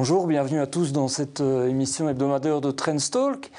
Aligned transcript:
Bonjour, 0.00 0.26
bienvenue 0.26 0.60
à 0.60 0.66
tous 0.66 0.92
dans 0.92 1.08
cette 1.08 1.42
euh, 1.42 1.68
émission 1.68 2.08
hebdomadaire 2.08 2.62
de 2.62 2.70
Trendstalk. 2.70 3.50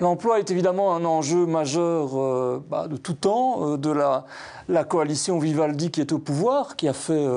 L'emploi 0.00 0.38
est 0.38 0.50
évidemment 0.50 0.96
un 0.96 1.04
enjeu 1.04 1.44
majeur 1.44 2.18
euh, 2.18 2.64
bah, 2.70 2.88
de 2.88 2.96
tout 2.96 3.12
temps, 3.12 3.72
euh, 3.72 3.76
de 3.76 3.90
la, 3.90 4.84
coalition 4.84 5.38
Vivaldi 5.38 5.90
qui 5.90 6.00
est 6.00 6.12
au 6.12 6.18
pouvoir, 6.18 6.76
qui 6.76 6.88
a 6.88 6.94
fait 6.94 7.28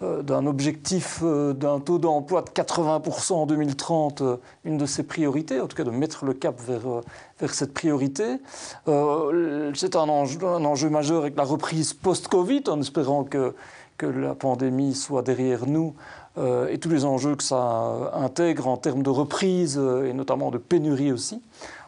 d'un 0.00 0.46
objectif 0.46 1.22
d'un 1.22 1.78
taux 1.78 1.98
d'emploi 1.98 2.40
de 2.40 2.48
80% 2.48 3.34
en 3.34 3.44
2030 3.44 4.22
une 4.64 4.78
de 4.78 4.86
ses 4.86 5.02
priorités, 5.02 5.60
en 5.60 5.66
tout 5.66 5.76
cas 5.76 5.84
de 5.84 5.90
mettre 5.90 6.24
le 6.24 6.32
cap 6.32 6.58
vers, 6.58 7.02
vers 7.38 7.52
cette 7.52 7.74
priorité. 7.74 8.38
C'est 8.86 9.96
un 9.96 10.08
enjeu, 10.08 10.42
un 10.46 10.64
enjeu 10.64 10.88
majeur 10.88 11.20
avec 11.20 11.36
la 11.36 11.44
reprise 11.44 11.92
post-Covid, 11.92 12.62
en 12.68 12.80
espérant 12.80 13.24
que, 13.24 13.54
que 13.98 14.06
la 14.06 14.34
pandémie 14.34 14.94
soit 14.94 15.20
derrière 15.20 15.66
nous 15.66 15.94
et 16.36 16.78
tous 16.78 16.88
les 16.88 17.04
enjeux 17.04 17.34
que 17.34 17.42
ça 17.42 18.12
intègre 18.14 18.68
en 18.68 18.76
termes 18.76 19.02
de 19.02 19.10
reprise 19.10 19.76
euh, 19.78 20.08
et 20.08 20.12
notamment 20.12 20.50
de 20.50 20.58
pénurie 20.58 21.12
aussi. 21.12 21.42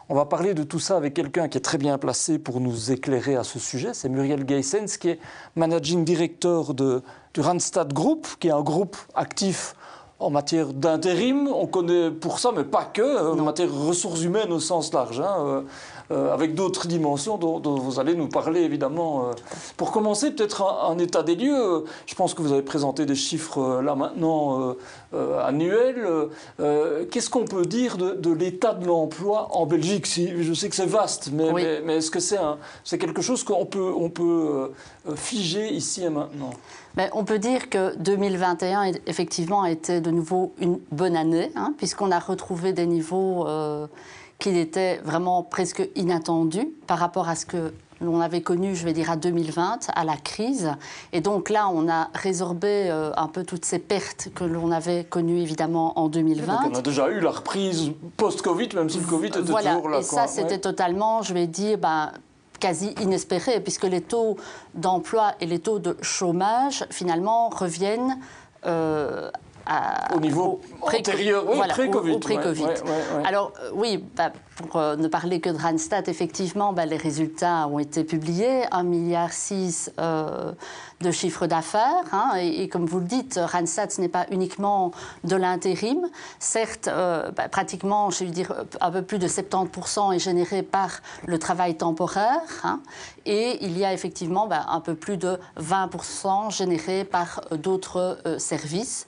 On 0.09 0.15
va 0.15 0.25
parler 0.25 0.53
de 0.53 0.63
tout 0.63 0.79
ça 0.79 0.97
avec 0.97 1.13
quelqu'un 1.13 1.47
qui 1.47 1.57
est 1.57 1.61
très 1.61 1.77
bien 1.77 1.97
placé 1.97 2.37
pour 2.37 2.59
nous 2.59 2.91
éclairer 2.91 3.35
à 3.35 3.43
ce 3.43 3.57
sujet. 3.57 3.93
C'est 3.93 4.09
Muriel 4.09 4.45
Geissens, 4.45 4.97
qui 4.99 5.09
est 5.09 5.19
managing 5.55 6.03
director 6.03 6.73
de, 6.73 7.01
du 7.33 7.39
Randstad 7.39 7.93
Group, 7.93 8.27
qui 8.39 8.49
est 8.49 8.51
un 8.51 8.61
groupe 8.61 8.97
actif 9.15 9.75
en 10.23 10.29
matière 10.29 10.73
d'intérim. 10.73 11.47
On 11.47 11.67
connaît 11.67 12.11
pour 12.11 12.39
ça, 12.39 12.51
mais 12.55 12.63
pas 12.63 12.85
que, 12.85 13.31
en 13.31 13.43
matière 13.43 13.73
ressources 13.73 14.23
humaines 14.23 14.51
au 14.51 14.59
sens 14.59 14.93
large. 14.93 15.19
Hein, 15.19 15.35
euh, 15.39 15.61
euh, 16.11 16.33
avec 16.33 16.53
d'autres 16.53 16.87
dimensions 16.87 17.37
dont, 17.37 17.75
vous 17.75 17.99
allez 17.99 18.13
nous 18.13 18.27
parler 18.27 18.61
évidemment. 18.61 19.29
Euh. 19.29 19.33
Pour 19.77 19.91
commencer, 19.91 20.31
peut-être 20.31 20.63
un, 20.63 20.97
état 20.99 21.23
des 21.23 21.35
lieux. 21.35 21.85
Je 22.05 22.15
pense 22.15 22.33
que 22.33 22.41
vous 22.41 22.51
avez 22.51 22.61
présenté 22.61 23.05
des 23.05 23.15
chiffres 23.15 23.59
euh, 23.59 23.81
là 23.81 23.95
maintenant 23.95 24.75
annuels. 25.39 26.07
Qu'est-ce 27.11 27.29
qu'on 27.29 27.45
peut 27.45 27.65
dire 27.65 27.97
de, 27.97 28.31
l'état 28.31 28.73
de 28.73 28.85
l'emploi 28.85 29.47
en 29.51 29.65
Belgique? 29.65 30.07
Je 30.07 30.53
sais 30.53 30.69
que 30.69 30.75
c'est 30.75 30.85
vaste, 30.85 31.29
mais, 31.31 31.81
mais, 31.83 31.97
est-ce 31.97 32.11
que 32.11 32.19
c'est 32.19 32.97
quelque 32.97 33.21
chose 33.21 33.43
qu'on 33.43 33.65
peut, 33.65 33.93
on 33.95 34.09
peut 34.09 34.71
figer 35.15 35.71
ici 35.73 36.03
et 36.03 36.09
maintenant? 36.09 36.51
Ben, 36.95 37.09
on 37.13 37.25
peut 37.25 37.39
dire 37.39 37.69
que 37.69 37.95
2021, 37.97 38.91
effectivement, 39.07 39.63
a 39.63 39.71
été 39.71 40.01
de 40.01 40.11
nouveau 40.11 40.53
une 40.59 40.79
bonne 40.91 41.15
année, 41.15 41.51
hein, 41.55 41.73
puisqu'on 41.77 42.11
a 42.11 42.19
retrouvé 42.19 42.73
des 42.73 42.85
niveaux 42.85 43.47
qu'il 44.39 44.57
était 44.57 44.97
vraiment 45.05 45.43
presque 45.43 45.87
inattendu 45.95 46.67
par 46.87 46.99
rapport 46.99 47.29
à 47.29 47.35
ce 47.35 47.45
que 47.45 47.73
l'on 48.01 48.19
avait 48.21 48.41
connu, 48.41 48.75
je 48.75 48.83
vais 48.83 48.93
dire, 48.93 49.09
à 49.09 49.15
2020, 49.15 49.87
à 49.95 50.03
la 50.03 50.17
crise. 50.17 50.71
Et 51.13 51.21
donc 51.21 51.49
là, 51.49 51.69
on 51.69 51.87
a 51.89 52.09
résorbé 52.13 52.89
euh, 52.89 53.11
un 53.15 53.27
peu 53.27 53.43
toutes 53.43 53.65
ces 53.65 53.79
pertes 53.79 54.29
que 54.35 54.43
l'on 54.43 54.71
avait 54.71 55.05
connues 55.05 55.39
évidemment 55.39 55.97
en 55.97 56.09
2020. 56.09 56.59
on 56.71 56.75
a 56.75 56.81
déjà 56.81 57.09
eu 57.09 57.19
la 57.19 57.31
reprise 57.31 57.91
post-Covid, 58.17 58.69
même 58.75 58.89
si 58.89 58.99
le 58.99 59.05
Covid 59.05 59.27
était 59.27 59.39
toujours 59.39 59.89
là. 59.89 59.99
Et 59.99 60.03
ça, 60.03 60.27
c'était 60.27 60.59
totalement, 60.59 61.21
je 61.21 61.33
vais 61.33 61.47
dire, 61.47 61.77
ben, 61.77 62.11
quasi 62.63 62.95
inespéré, 63.01 63.59
puisque 63.59 63.83
les 63.83 63.99
taux 63.99 64.37
d'emploi 64.73 65.33
et 65.41 65.45
les 65.45 65.59
taux 65.59 65.79
de 65.79 65.97
chômage, 66.01 66.85
finalement, 66.89 67.49
reviennent 67.49 68.17
euh, 68.65 69.29
au 70.13 70.19
niveau 70.19 70.61
antérieur, 70.81 71.45
pré-Covid. 72.19 72.65
Alors 73.25 73.53
euh, 73.61 73.71
oui, 73.73 74.03
bah, 74.15 74.31
pour 74.55 74.75
euh, 74.75 74.95
ne 74.95 75.07
parler 75.07 75.39
que 75.39 75.49
de 75.49 75.57
Randstad, 75.57 76.07
effectivement, 76.09 76.73
bah, 76.73 76.85
les 76.85 76.97
résultats 76.97 77.67
ont 77.67 77.79
été 77.79 78.03
publiés, 78.03 78.63
1,6 78.71 78.83
milliard 78.83 79.29
euh, 79.99 80.51
de 81.01 81.11
chiffre 81.11 81.47
d'affaires. 81.47 82.03
Hein, 82.11 82.33
et, 82.37 82.67
comme 82.67 82.85
vous 82.85 82.99
le 82.99 83.05
dites, 83.05 83.39
Randstad, 83.41 83.91
ce 83.91 84.01
n'est 84.01 84.09
pas 84.09 84.25
uniquement 84.31 84.91
de 85.23 85.35
l'intérim. 85.35 86.09
Certes, 86.39 86.89
bah, 86.89 87.49
pratiquement, 87.49 88.09
je 88.09 88.25
veux 88.25 88.31
dire, 88.31 88.53
un 88.81 88.91
peu 88.91 89.01
plus 89.01 89.19
de 89.19 89.27
70% 89.27 90.13
est 90.13 90.19
généré 90.19 90.61
par 90.61 90.99
le 91.25 91.39
travail 91.39 91.75
temporaire. 91.75 92.41
Hein, 92.63 92.81
et 93.25 93.57
il 93.61 93.77
y 93.77 93.85
a 93.85 93.93
effectivement 93.93 94.49
un 94.51 94.79
peu 94.81 94.95
plus 94.95 95.17
de 95.17 95.39
20% 95.59 96.55
généré 96.55 97.05
par 97.05 97.41
d'autres 97.51 98.17
services 98.37 99.07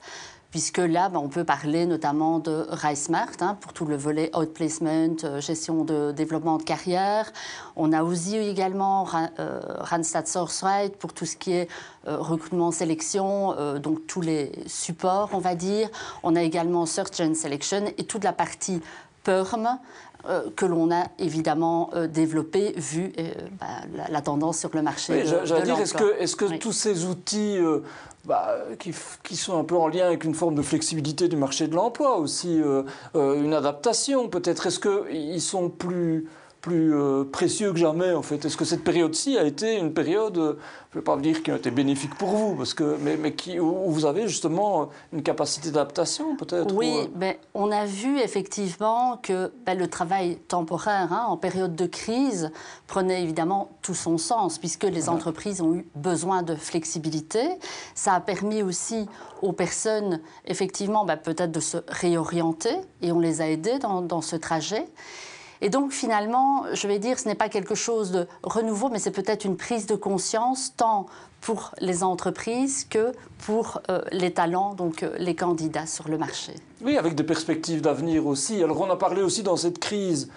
puisque 0.50 0.78
là, 0.78 1.08
ben, 1.08 1.18
on 1.18 1.28
peut 1.28 1.44
parler 1.44 1.86
notamment 1.86 2.38
de 2.38 2.66
RiseSmart 2.70 3.32
hein, 3.40 3.56
pour 3.60 3.72
tout 3.72 3.84
le 3.84 3.96
volet 3.96 4.30
outplacement, 4.36 5.16
euh, 5.24 5.40
gestion 5.40 5.84
de 5.84 6.12
développement 6.12 6.58
de 6.58 6.62
carrière. 6.62 7.32
On 7.74 7.92
a 7.92 8.02
aussi 8.02 8.36
également 8.36 9.06
euh, 9.38 9.60
Randstad 9.80 10.26
SourceRight 10.26 10.96
pour 10.96 11.12
tout 11.12 11.26
ce 11.26 11.36
qui 11.36 11.52
est 11.52 11.68
euh, 12.06 12.18
recrutement, 12.18 12.70
sélection, 12.70 13.54
donc 13.78 14.06
tous 14.06 14.20
les 14.20 14.52
supports, 14.66 15.30
on 15.32 15.38
va 15.38 15.54
dire. 15.54 15.88
On 16.22 16.36
a 16.36 16.42
également 16.42 16.86
Search 16.86 17.20
and 17.20 17.34
Selection 17.34 17.84
et 17.98 18.04
toute 18.04 18.24
la 18.24 18.32
partie 18.32 18.80
PERM, 19.24 19.78
que 20.56 20.66
l'on 20.66 20.90
a 20.90 21.04
évidemment 21.20 21.90
développé 22.08 22.72
vu 22.76 23.12
bah, 23.60 23.66
la, 24.08 24.20
tendance 24.20 24.58
sur 24.58 24.70
le 24.72 24.82
marché. 24.82 25.22
Oui, 25.24 25.32
J'allais 25.44 25.62
dire, 25.62 25.78
est-ce 25.78 25.94
que, 25.94 26.20
est 26.20 26.24
-ce 26.24 26.36
que 26.36 26.58
tous 26.58 26.72
ces 26.72 27.04
outils 27.04 27.58
bah, 28.26 28.58
qui, 28.80 29.36
sont 29.36 29.56
un 29.56 29.62
peu 29.62 29.76
en 29.76 29.86
lien 29.86 30.06
avec 30.06 30.24
une 30.24 30.34
forme 30.34 30.56
de 30.56 30.62
flexibilité 30.62 31.28
du 31.28 31.36
marché 31.36 31.68
de 31.68 31.76
l'emploi 31.76 32.18
aussi, 32.18 32.60
euh, 32.60 32.82
euh, 33.14 33.40
une 33.40 33.54
adaptation 33.54 34.28
peut-être. 34.28 34.66
Est-ce 34.66 34.80
qu'ils 34.80 35.40
sont 35.40 35.70
plus 35.70 36.26
plus 36.66 36.96
euh, 36.96 37.22
précieux 37.22 37.72
que 37.72 37.78
jamais, 37.78 38.12
en 38.12 38.22
fait. 38.22 38.44
Est-ce 38.44 38.56
que 38.56 38.64
cette 38.64 38.82
période-ci 38.82 39.38
a 39.38 39.44
été 39.44 39.78
une 39.78 39.92
période, 39.92 40.36
euh, 40.36 40.58
je 40.90 40.98
ne 40.98 41.00
vais 41.00 41.04
pas 41.04 41.16
dire 41.16 41.44
qui 41.44 41.52
a 41.52 41.56
été 41.56 41.70
bénéfique 41.70 42.16
pour 42.16 42.30
vous, 42.30 42.56
parce 42.56 42.74
que, 42.74 42.96
mais, 43.00 43.16
mais 43.16 43.34
qui, 43.34 43.60
où 43.60 43.88
vous 43.88 44.04
avez 44.04 44.26
justement 44.26 44.88
une 45.12 45.22
capacité 45.22 45.70
d'adaptation, 45.70 46.34
peut-être 46.34 46.74
Oui, 46.74 46.92
euh, 46.92 47.06
ben, 47.14 47.36
on 47.54 47.70
a 47.70 47.84
vu 47.84 48.18
effectivement 48.18 49.16
que 49.22 49.52
ben, 49.64 49.78
le 49.78 49.86
travail 49.86 50.38
temporaire 50.48 51.12
hein, 51.12 51.26
en 51.28 51.36
période 51.36 51.76
de 51.76 51.86
crise 51.86 52.50
prenait 52.88 53.22
évidemment 53.22 53.70
tout 53.80 53.94
son 53.94 54.18
sens, 54.18 54.58
puisque 54.58 54.82
les 54.82 55.08
entreprises 55.08 55.60
ont 55.60 55.72
eu 55.72 55.86
besoin 55.94 56.42
de 56.42 56.56
flexibilité. 56.56 57.46
Ça 57.94 58.14
a 58.14 58.20
permis 58.20 58.64
aussi 58.64 59.06
aux 59.40 59.52
personnes, 59.52 60.20
effectivement, 60.46 61.04
ben, 61.04 61.16
peut-être 61.16 61.52
de 61.52 61.60
se 61.60 61.78
réorienter, 61.86 62.74
et 63.02 63.12
on 63.12 63.20
les 63.20 63.40
a 63.40 63.48
aidés 63.48 63.78
dans, 63.78 64.02
dans 64.02 64.20
ce 64.20 64.34
trajet. 64.34 64.84
Et 65.60 65.70
donc 65.70 65.92
finalement, 65.92 66.64
je 66.72 66.86
vais 66.86 66.98
dire, 66.98 67.18
ce 67.18 67.28
n'est 67.28 67.34
pas 67.34 67.48
quelque 67.48 67.74
chose 67.74 68.10
de 68.10 68.26
renouveau, 68.42 68.88
mais 68.88 68.98
c'est 68.98 69.10
peut-être 69.10 69.44
une 69.44 69.56
prise 69.56 69.86
de 69.86 69.94
conscience 69.94 70.74
tant 70.76 71.06
pour 71.40 71.72
les 71.80 72.02
entreprises 72.02 72.84
que 72.84 73.12
pour 73.38 73.80
euh, 73.88 74.02
les 74.10 74.32
talents, 74.32 74.74
donc 74.74 75.02
euh, 75.02 75.14
les 75.18 75.34
candidats 75.34 75.86
sur 75.86 76.08
le 76.08 76.18
marché. 76.18 76.54
Oui, 76.82 76.96
avec 76.96 77.14
des 77.14 77.24
perspectives 77.24 77.80
d'avenir 77.80 78.26
aussi. 78.26 78.62
Alors 78.62 78.80
on 78.80 78.90
a 78.90 78.96
parlé 78.96 79.22
aussi 79.22 79.42
dans 79.42 79.56
cette 79.56 79.78
crise, 79.78 80.30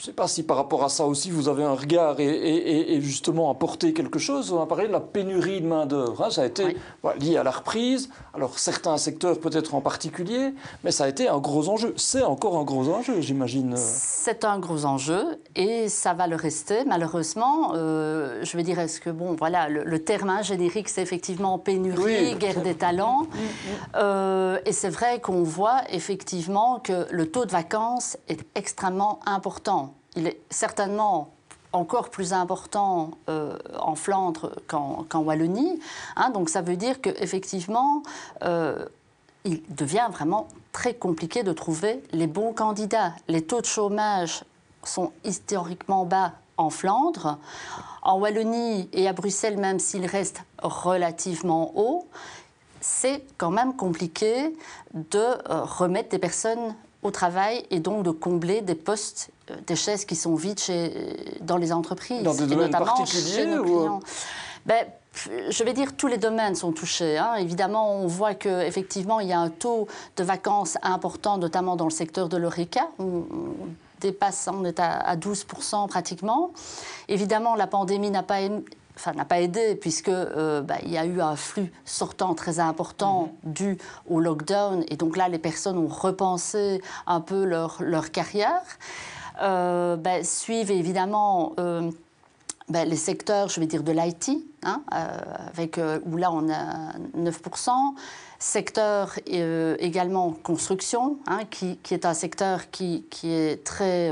ne 0.00 0.06
sais 0.06 0.12
pas 0.12 0.28
si 0.28 0.42
par 0.42 0.56
rapport 0.56 0.82
à 0.82 0.88
ça 0.88 1.04
aussi 1.04 1.30
vous 1.30 1.48
avez 1.48 1.62
un 1.62 1.74
regard 1.74 2.20
et, 2.20 3.00
justement 3.02 3.50
apporté 3.50 3.92
quelque 3.92 4.18
chose. 4.18 4.52
On 4.52 4.62
a 4.62 4.66
parlé 4.66 4.86
de 4.86 4.92
la 4.92 5.00
pénurie 5.00 5.60
de 5.60 5.66
main-d'œuvre. 5.66 6.24
Hein. 6.24 6.30
ça 6.30 6.42
a 6.42 6.46
été 6.46 6.76
lié 7.18 7.36
à 7.36 7.42
la 7.42 7.50
reprise. 7.50 8.08
Alors 8.32 8.58
certains 8.58 8.96
secteurs 8.96 9.38
peut-être 9.38 9.74
en 9.74 9.80
particulier, 9.80 10.54
mais 10.84 10.90
ça 10.90 11.04
a 11.04 11.08
été 11.08 11.28
un 11.28 11.38
gros 11.38 11.68
enjeu. 11.68 11.92
C'est 11.96 12.22
encore 12.22 12.56
un 12.56 12.64
gros 12.64 12.88
enjeu, 12.88 13.20
j'imagine. 13.20 13.74
C'est 13.76 14.44
un 14.44 14.58
gros 14.58 14.86
enjeu 14.86 15.38
et 15.54 15.88
ça 15.88 16.14
va 16.14 16.26
le 16.26 16.36
rester, 16.36 16.84
malheureusement. 16.86 17.72
Euh, 17.74 18.40
je 18.42 18.56
veux 18.56 18.62
dire, 18.62 18.78
est-ce 18.78 19.00
que, 19.00 19.10
bon, 19.10 19.34
voilà, 19.34 19.68
le, 19.68 19.98
terme 20.02 20.30
hein, 20.30 20.42
générique, 20.42 20.88
c'est 20.88 21.02
effectivement 21.02 21.58
pénurie, 21.58 22.34
guerre 22.36 22.62
des 22.62 22.74
talents. 22.74 23.22
Mm, 23.22 23.26
mm. 23.26 23.70
Euh, 23.96 24.58
et 24.64 24.72
c'est 24.72 24.88
vrai 24.88 25.20
qu'on 25.20 25.42
voit 25.42 25.82
effectivement 25.90 26.80
que 26.80 27.06
le 27.10 27.30
taux 27.30 27.44
de 27.44 27.50
vacances 27.50 28.16
est 28.28 28.40
extrêmement 28.54 29.20
important 29.26 29.89
il 30.16 30.26
est 30.26 30.40
certainement 30.50 31.30
encore 31.72 32.10
plus 32.10 32.32
important 32.32 33.12
euh, 33.28 33.56
en 33.78 33.94
Flandre 33.94 34.52
qu'en 34.66 35.06
Wallonie. 35.20 35.80
Hein. 36.16 36.30
donc 36.30 36.48
ça 36.48 36.62
veut 36.62 36.76
dire 36.76 37.00
qu'effectivement, 37.00 38.02
euh, 38.42 38.84
il 39.44 39.62
devient 39.68 40.08
vraiment 40.10 40.48
très 40.72 40.94
compliqué 40.94 41.42
de 41.42 41.52
trouver 41.52 42.02
les 42.12 42.26
bons 42.26 42.52
candidats. 42.52 43.14
Les 43.28 43.42
taux 43.42 43.60
de 43.60 43.66
chômage 43.66 44.44
sont 44.84 45.12
historiquement 45.24 46.04
bas 46.04 46.32
en 46.56 46.70
Flandre. 46.70 47.38
En 48.02 48.18
Wallonie 48.18 48.88
et 48.92 49.08
à 49.08 49.12
Bruxelles, 49.12 49.58
même 49.58 49.78
s'ils 49.78 50.06
restent 50.06 50.42
relativement 50.62 51.72
hauts, 51.76 52.06
c'est 52.80 53.24
quand 53.36 53.50
même 53.50 53.76
compliqué 53.76 54.56
de 54.94 55.18
euh, 55.18 55.64
remettre 55.64 56.08
des 56.10 56.18
personnes 56.18 56.74
au 57.02 57.10
travail 57.10 57.64
et 57.70 57.80
donc 57.80 58.02
de 58.02 58.10
combler 58.10 58.60
des 58.60 58.74
postes, 58.74 59.30
euh, 59.50 59.56
des 59.66 59.76
chaises 59.76 60.04
qui 60.04 60.16
sont 60.16 60.34
vides 60.34 60.60
chez, 60.60 60.92
dans 61.40 61.56
les 61.56 61.72
entreprises. 61.72 62.22
Dans 62.22 62.34
des 62.34 62.46
domaines 62.46 62.70
particuliers 62.70 63.34
chez 63.34 63.46
nos 63.46 63.64
clients. 63.64 64.00
Ben, 64.66 64.86
je 65.50 65.64
vais 65.64 65.72
dire 65.72 65.96
tous 65.96 66.06
les 66.06 66.18
domaines 66.18 66.54
sont 66.54 66.72
touchés. 66.72 67.18
Hein. 67.18 67.34
Évidemment, 67.34 67.96
on 67.96 68.06
voit 68.06 68.34
qu'effectivement, 68.34 69.20
il 69.20 69.28
y 69.28 69.32
a 69.32 69.40
un 69.40 69.48
taux 69.48 69.88
de 70.16 70.24
vacances 70.24 70.78
important, 70.82 71.38
notamment 71.38 71.76
dans 71.76 71.86
le 71.86 71.90
secteur 71.90 72.28
de 72.28 72.36
l'ORECA. 72.36 72.88
On, 72.98 73.24
dépasse, 74.00 74.48
on 74.50 74.64
est 74.64 74.80
à, 74.80 75.14
12% 75.16 75.88
pratiquement. 75.88 76.52
Évidemment, 77.08 77.54
la 77.54 77.66
pandémie 77.66 78.10
n'a 78.10 78.22
pas 78.22 78.40
enfin, 79.00 79.12
n'a 79.16 79.24
pas 79.24 79.40
aidé 79.40 79.74
puisque 79.74 80.08
euh, 80.08 80.60
bah, 80.60 80.76
il 80.82 80.90
y 80.90 80.98
a 80.98 81.06
eu 81.06 81.20
un 81.20 81.36
flux 81.36 81.72
sortant 81.84 82.34
très 82.34 82.60
important 82.60 83.32
mhm. 83.44 83.52
dû 83.52 83.78
au 84.08 84.20
lockdown 84.20 84.84
et 84.88 84.96
donc 84.96 85.16
là 85.16 85.28
les 85.28 85.38
personnes 85.38 85.78
ont 85.78 85.88
repensé 85.88 86.82
un 87.06 87.20
peu 87.20 87.44
leur, 87.44 87.78
leur 87.80 88.10
carrière. 88.10 88.62
Euh, 89.42 89.96
bah, 89.96 90.22
suivent 90.22 90.70
évidemment 90.70 91.54
euh, 91.58 91.90
bah, 92.68 92.84
les 92.84 92.96
secteurs, 92.96 93.48
je 93.48 93.58
vais 93.58 93.66
dire, 93.66 93.82
de 93.82 93.90
l'IT, 93.90 94.30
hein, 94.62 94.82
avec, 94.90 95.80
où 96.04 96.16
là 96.16 96.30
on 96.30 96.50
a 96.50 96.92
9%. 97.16 97.70
Secteur 98.42 99.18
également 99.26 100.32
construction, 100.32 101.18
hein, 101.26 101.40
qui, 101.50 101.76
qui, 101.76 101.92
est 101.92 102.06
un 102.06 102.14
secteur 102.14 102.70
qui, 102.70 103.04
qui 103.10 103.30
est 103.30 103.62
très 103.62 104.10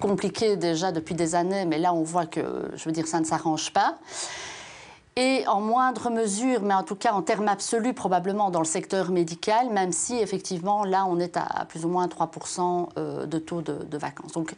compliqué 0.00 0.56
déjà 0.56 0.92
depuis 0.92 1.14
des 1.14 1.34
années, 1.34 1.64
mais 1.64 1.78
là 1.78 1.94
on 1.94 2.02
voit 2.02 2.26
que, 2.26 2.42
je 2.74 2.84
veux 2.84 2.92
dire, 2.92 3.06
ça 3.06 3.20
ne 3.20 3.24
s'arrange 3.24 3.72
pas 3.72 3.96
et 5.16 5.44
en 5.46 5.60
moindre 5.60 6.10
mesure, 6.10 6.62
mais 6.62 6.74
en 6.74 6.82
tout 6.82 6.96
cas 6.96 7.12
en 7.12 7.22
termes 7.22 7.48
absolus, 7.48 7.94
probablement 7.94 8.50
dans 8.50 8.58
le 8.58 8.64
secteur 8.64 9.10
médical, 9.10 9.70
même 9.70 9.92
si 9.92 10.16
effectivement 10.16 10.84
là 10.84 11.06
on 11.08 11.18
est 11.20 11.36
à 11.36 11.64
plus 11.68 11.84
ou 11.84 11.88
moins 11.88 12.06
3% 12.06 12.88
euh, 12.98 13.26
de 13.26 13.38
taux 13.38 13.62
de, 13.62 13.74
de 13.74 13.98
vacances. 13.98 14.32
Donc 14.32 14.54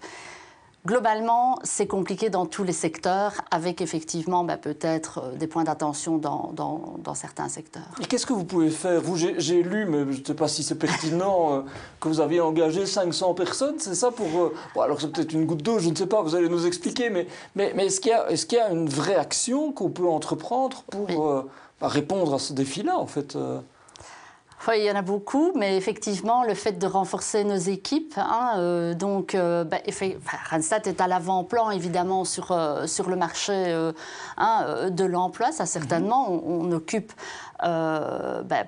Globalement, 0.87 1.59
c'est 1.65 1.88
compliqué 1.88 2.31
dans 2.31 2.47
tous 2.47 2.62
les 2.62 2.73
secteurs, 2.73 3.33
avec 3.50 3.81
effectivement 3.81 4.44
bah, 4.44 4.56
peut-être 4.56 5.19
euh, 5.19 5.37
des 5.37 5.49
points 5.49 5.65
d'attention 5.65 6.17
dans, 6.17 6.53
dans, 6.55 7.15
certains 7.15 7.49
secteurs. 7.49 7.91
Et 8.00 8.05
qu'est-ce 8.05 8.25
que 8.25 8.33
vous 8.33 8.44
pouvez 8.44 8.71
faire? 8.71 9.00
Vous, 9.00 9.17
j'ai 9.17 9.62
lu, 9.65 9.85
mais 9.87 10.12
je 10.12 10.21
ne 10.21 10.25
sais 10.25 10.35
pas 10.35 10.47
si 10.47 10.62
c'est 10.62 10.77
pertinent, 10.77 11.55
euh, 11.55 11.61
que 11.99 12.06
vous 12.06 12.21
aviez 12.21 12.41
engagé 12.41 12.87
500 12.87 13.35
personnes, 13.35 13.75
c'est 13.81 13.97
ça 13.97 14.12
pour... 14.12 14.29
Euh, 14.29 14.55
bon, 14.77 14.81
alors 14.81 15.00
c'est 15.00 15.11
peut-être 15.11 15.33
une 15.33 15.44
goutte 15.44 15.65
d'eau, 15.65 15.81
je 15.81 15.88
ne 15.88 15.97
sais 15.97 16.06
pas, 16.06 16.23
vous 16.23 16.37
allez 16.37 16.49
nous 16.49 16.69
expliquer, 16.69 17.11
mais, 17.11 17.27
mais, 17.56 17.73
mais 17.75 17.87
est-ce 17.87 18.00
qu'il 18.00 18.12
y, 18.12 18.33
est 18.33 18.47
qu'il 18.47 18.59
y, 18.59 18.61
a 18.61 18.71
une 18.71 18.88
vraie 18.88 19.17
action 19.17 19.73
qu'on 19.73 19.91
peut 19.91 20.06
entreprendre 20.06 20.85
pour 20.85 21.47
bah, 21.81 21.88
répondre 21.88 22.33
à 22.33 22.38
ce 22.38 22.53
défi-là, 22.53 22.97
en 22.97 23.06
fait 23.06 23.37
il 24.75 24.85
y 24.85 24.91
en 24.91 24.97
a 24.97 25.03
beaucoup, 25.03 25.53
mais 25.55 25.76
effectivement, 25.76 26.43
le 26.43 26.55
fait 26.55 26.73
de 26.73 26.87
renforcer 26.87 27.44
nos 27.44 27.56
équipes, 27.56 28.14
hein, 28.17 28.55
euh, 28.56 28.94
donc 28.94 29.35
euh, 29.35 29.64
bah, 29.64 29.79
Randstad 30.50 30.87
est 30.87 31.00
à 31.00 31.06
l'avant-plan 31.06 31.70
évidemment 31.70 32.25
sur, 32.25 32.53
euh, 32.53 32.87
sur 32.87 33.08
le 33.08 33.17
marché 33.17 33.53
hein, 34.37 34.91
de 34.91 35.05
l'emploi, 35.05 35.53
ça 35.53 35.67
certainement, 35.67 36.31
mhm. 36.31 36.41
on, 36.44 36.73
occupe 36.73 37.12
bah, 37.61 38.64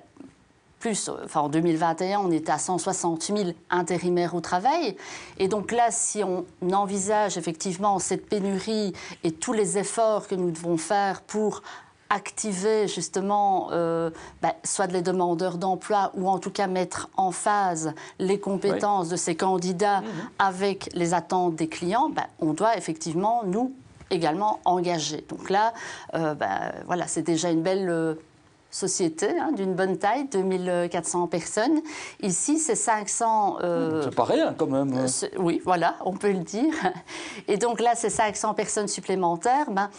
plus, 0.78 1.10
enfin 1.24 1.40
en 1.40 1.48
2021, 1.48 2.20
on 2.20 2.30
était 2.30 2.52
à 2.52 2.58
160 2.58 3.22
000 3.22 3.38
intérimaires 3.70 4.34
au 4.34 4.40
travail. 4.40 4.96
Et 5.38 5.48
donc 5.48 5.72
là, 5.72 5.90
si 5.90 6.22
on 6.22 6.44
envisage 6.72 7.36
effectivement 7.36 7.98
cette 7.98 8.28
pénurie 8.28 8.92
et 9.24 9.32
tous 9.32 9.52
les 9.52 9.78
efforts 9.78 10.28
que 10.28 10.36
nous 10.36 10.52
devons 10.52 10.76
faire 10.76 11.22
pour 11.22 11.62
activer 12.10 12.88
justement 12.88 13.68
euh, 13.72 14.10
bah, 14.42 14.54
soit 14.64 14.86
les 14.86 15.02
demandeurs 15.02 15.58
d'emploi 15.58 16.12
ou 16.14 16.28
en 16.28 16.38
tout 16.38 16.50
cas 16.50 16.66
mettre 16.66 17.08
en 17.16 17.32
phase 17.32 17.92
les 18.18 18.38
compétences 18.40 19.08
de 19.08 19.16
ces 19.16 19.36
candidats 19.36 20.00
mhm. 20.00 20.06
avec 20.38 20.90
les 20.94 21.14
attentes 21.14 21.54
des 21.56 21.68
clients, 21.68 22.08
bah, 22.08 22.26
on 22.40 22.52
doit 22.52 22.76
effectivement 22.76 23.42
nous 23.44 23.74
également 24.10 24.60
engager. 24.64 25.24
Donc 25.28 25.50
là, 25.50 25.74
euh, 26.14 26.34
bah, 26.34 26.72
voilà, 26.86 27.06
c'est 27.06 27.22
déjà 27.22 27.50
une 27.50 27.62
belle 27.62 27.90
euh, 27.90 28.14
société 28.70 29.38
hein, 29.38 29.52
d'une 29.52 29.74
bonne 29.74 29.98
taille, 29.98 30.28
2400 30.28 31.26
personnes. 31.28 31.80
Ici, 32.20 32.58
c'est 32.58 32.74
500... 32.74 33.58
Euh, 33.62 34.02
c'est 34.02 34.14
pas 34.14 34.24
rien 34.24 34.54
quand 34.56 34.66
même. 34.66 34.92
Hein. 34.92 35.06
oui, 35.38 35.60
voilà, 35.64 35.96
on 36.04 36.14
peut 36.14 36.32
le 36.32 36.40
dire. 36.40 36.74
Et 37.48 37.56
donc 37.56 37.80
là, 37.80 37.94
ces 37.94 38.10
500 38.10 38.54
personnes 38.54 38.88
supplémentaires 38.88 39.70
ben, 39.70 39.90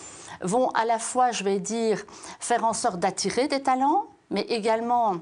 vont 0.42 0.70
à 0.70 0.86
la 0.86 1.00
fois, 1.00 1.32
je 1.32 1.44
vais 1.44 1.60
dire, 1.60 2.04
faire 2.40 2.64
en 2.64 2.74
sorte 2.74 3.00
d'attirer 3.00 3.48
des 3.48 3.62
talents, 3.62 4.06
mais 4.30 4.42
également 4.42 5.16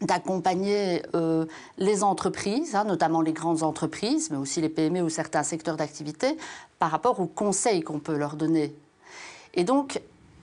d'accompagner 0.00 1.02
euh, 1.14 1.44
les 1.76 2.02
entreprises, 2.02 2.74
hein, 2.74 2.84
notamment 2.84 3.20
les 3.20 3.34
grandes 3.34 3.62
entreprises, 3.62 4.30
mais 4.30 4.38
aussi 4.38 4.62
les 4.62 4.70
PME 4.70 5.02
ou 5.02 5.10
certains 5.10 5.42
secteurs 5.42 5.76
d'activité, 5.76 6.38
par 6.78 6.90
rapport 6.90 7.20
aux 7.20 7.26
conseils 7.26 7.82
qu'on 7.82 7.98
peut 7.98 8.16
leur 8.16 8.36
donner. 8.36 8.74
Et 9.52 9.64
donc, 9.64 10.00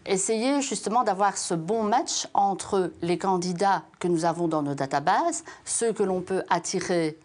essayer 0.07 0.61
justement 0.61 1.03
d'avoir 1.03 1.37
ce 1.37 1.53
bon 1.53 1.83
match 1.83 2.27
entre 2.33 2.91
les 3.01 3.17
candidats 3.17 3.83
que 3.99 4.07
nous 4.07 4.25
avons 4.25 4.47
dans 4.47 4.61
nos 4.61 4.75
databases, 4.75 5.43
ceux 5.65 5.93
que 5.93 6.03
l'on 6.03 6.21
peut 6.21 6.43
attirer 6.49 7.17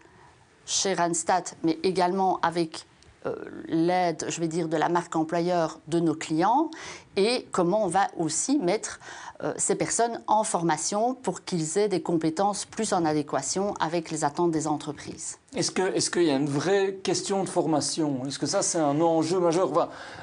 chez 0.65 0.93
Randstad, 0.93 1.49
mais 1.63 1.79
également 1.83 2.39
avec 2.41 2.85
euh, 3.25 3.35
l'aide, 3.67 4.25
je 4.27 4.39
vais 4.39 4.47
dire, 4.47 4.67
de 4.67 4.77
la 4.77 4.89
marque 4.89 5.15
employeur 5.15 5.79
de 5.87 5.99
nos 5.99 6.15
clients 6.15 6.69
et 7.15 7.47
comment 7.51 7.85
on 7.85 7.87
va 7.87 8.07
aussi 8.17 8.57
mettre 8.59 8.99
euh, 9.43 9.51
ces 9.57 9.75
personnes 9.75 10.21
en 10.27 10.43
formation 10.45 11.15
pour 11.15 11.43
qu'ils 11.43 11.77
aient 11.77 11.89
des 11.89 12.01
compétences 12.01 12.63
plus 12.63 12.93
en 12.93 13.03
adéquation 13.03 13.73
avec 13.81 14.09
les 14.09 14.23
attentes 14.23 14.51
des 14.51 14.67
entreprises. 14.67 15.37
Est-ce 15.53 15.71
qu'il 15.71 16.21
est 16.21 16.25
y 16.25 16.31
a 16.31 16.35
une 16.37 16.47
vraie 16.47 16.99
question 17.03 17.43
de 17.43 17.49
formation? 17.49 18.21
Est-ce 18.25 18.39
que 18.39 18.45
ça, 18.45 18.61
c'est 18.61 18.77
un 18.77 19.01
enjeu 19.01 19.39
majeur? 19.39 19.69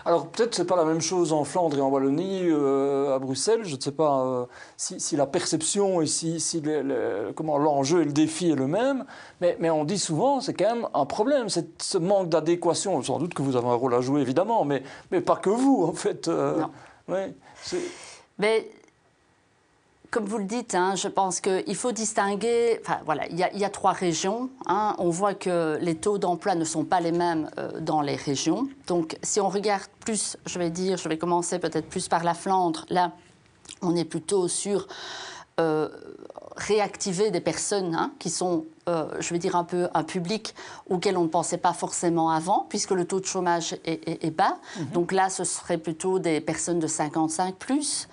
Alors, 0.07 0.29
peut-être 0.29 0.55
ce 0.55 0.63
n'est 0.63 0.67
pas 0.67 0.77
la 0.77 0.87
même 0.87 1.03
chose 1.03 1.35
en 1.35 1.45
Flandre 1.45 1.77
et 1.77 1.81
en 1.83 1.89
Wallonie, 1.89 2.45
euh, 2.45 3.15
à 3.15 3.19
Bruxelles. 3.19 3.61
Je 3.65 3.77
ne 3.77 3.81
sais 3.81 3.93
pas 3.93 4.25
euh, 4.25 4.47
si, 4.79 5.17
la 5.17 5.27
perception 5.27 6.01
et 6.01 6.07
si, 6.07 6.41
si 6.41 6.63
comment 7.37 7.59
l'enjeu 7.59 8.01
et 8.01 8.05
le 8.07 8.13
défi 8.13 8.51
est 8.51 8.57
le 8.57 8.69
même. 8.69 9.05
Mais, 9.43 9.57
mais 9.61 9.71
on 9.71 9.85
dit 9.85 9.99
souvent, 9.99 10.41
c'est 10.41 10.55
quand 10.55 10.75
même 10.75 10.89
un 10.95 11.05
problème, 11.05 11.49
ce 11.49 11.99
manque 11.99 12.31
d'adéquation. 12.31 13.03
Sans 13.03 13.19
doute 13.19 13.35
que 13.35 13.43
vous 13.43 13.57
avez 13.57 13.69
un 13.69 13.75
rôle 13.75 13.95
à 13.95 14.01
jouer, 14.01 14.23
évidemment, 14.23 14.65
mais, 14.65 14.83
mais 15.11 15.21
pas 15.21 15.37
que 15.37 15.51
vous, 15.51 15.85
en 15.85 15.93
fait. 15.93 16.29
non. 16.29 16.71
Mais 18.39 18.71
comme 20.11 20.25
vous 20.25 20.39
le 20.39 20.45
dites, 20.45 20.75
hein, 20.75 20.97
je 20.97 21.07
pense 21.07 21.41
qu'il 21.41 21.77
faut 21.77 21.93
distinguer. 21.93 22.81
Enfin, 22.83 22.99
voilà, 23.05 23.29
il 23.29 23.39
y, 23.39 23.65
a 23.65 23.71
trois 23.71 23.93
régions. 23.93 24.51
Hein. 24.67 24.97
On 24.99 25.09
voit 25.09 25.35
que 25.35 25.79
les 25.81 25.95
taux 25.95 26.19
d'emploi 26.19 26.57
ne 26.57 26.65
sont 26.65 26.85
pas 26.85 27.01
les 27.01 27.13
mêmes 27.13 27.49
euh, 27.59 27.81
dans 27.81 28.01
les 28.01 28.17
régions. 28.17 28.69
Donc, 28.89 29.17
si 29.23 29.41
on 29.41 29.49
regarde 29.49 29.89
plus, 30.05 30.37
je 30.47 30.59
vais 30.59 30.71
dire, 30.71 30.97
je 30.99 31.09
vais 31.09 31.17
commencer 31.17 31.61
peut-être 31.61 31.89
plus 31.89 32.09
par 32.09 32.25
la 32.25 32.35
Flandre. 32.35 32.87
Là, 32.91 33.13
on 33.83 33.95
est 33.95 34.05
plutôt 34.05 34.49
sur 34.49 34.89
euh, 35.61 35.89
réactiver 36.61 37.31
des 37.31 37.41
personnes 37.41 37.95
hein, 37.95 38.13
qui 38.19 38.29
sont, 38.29 38.67
euh, 38.89 39.07
je 39.19 39.33
vais 39.33 39.39
dire, 39.39 39.57
un 39.57 39.65
peu 39.65 39.89
un 39.95 40.05
public 40.05 40.55
auquel 40.89 41.17
on 41.17 41.23
ne 41.23 41.29
pensait 41.29 41.59
pas 41.59 41.73
forcément 41.73 42.31
avant, 42.31 42.67
puisque 42.69 42.91
le 42.91 43.07
taux 43.07 43.19
de 43.19 43.25
chômage 43.25 43.77
est, 43.85 44.31
bas. 44.31 44.59
Mhm. 44.79 44.87
Donc 44.93 45.13
là, 45.13 45.31
ce 45.31 45.45
serait 45.45 45.79
plutôt 45.79 46.19
des 46.19 46.41
personnes 46.41 46.79
de 46.79 46.87
55 46.87 47.55
plus, 47.55 48.09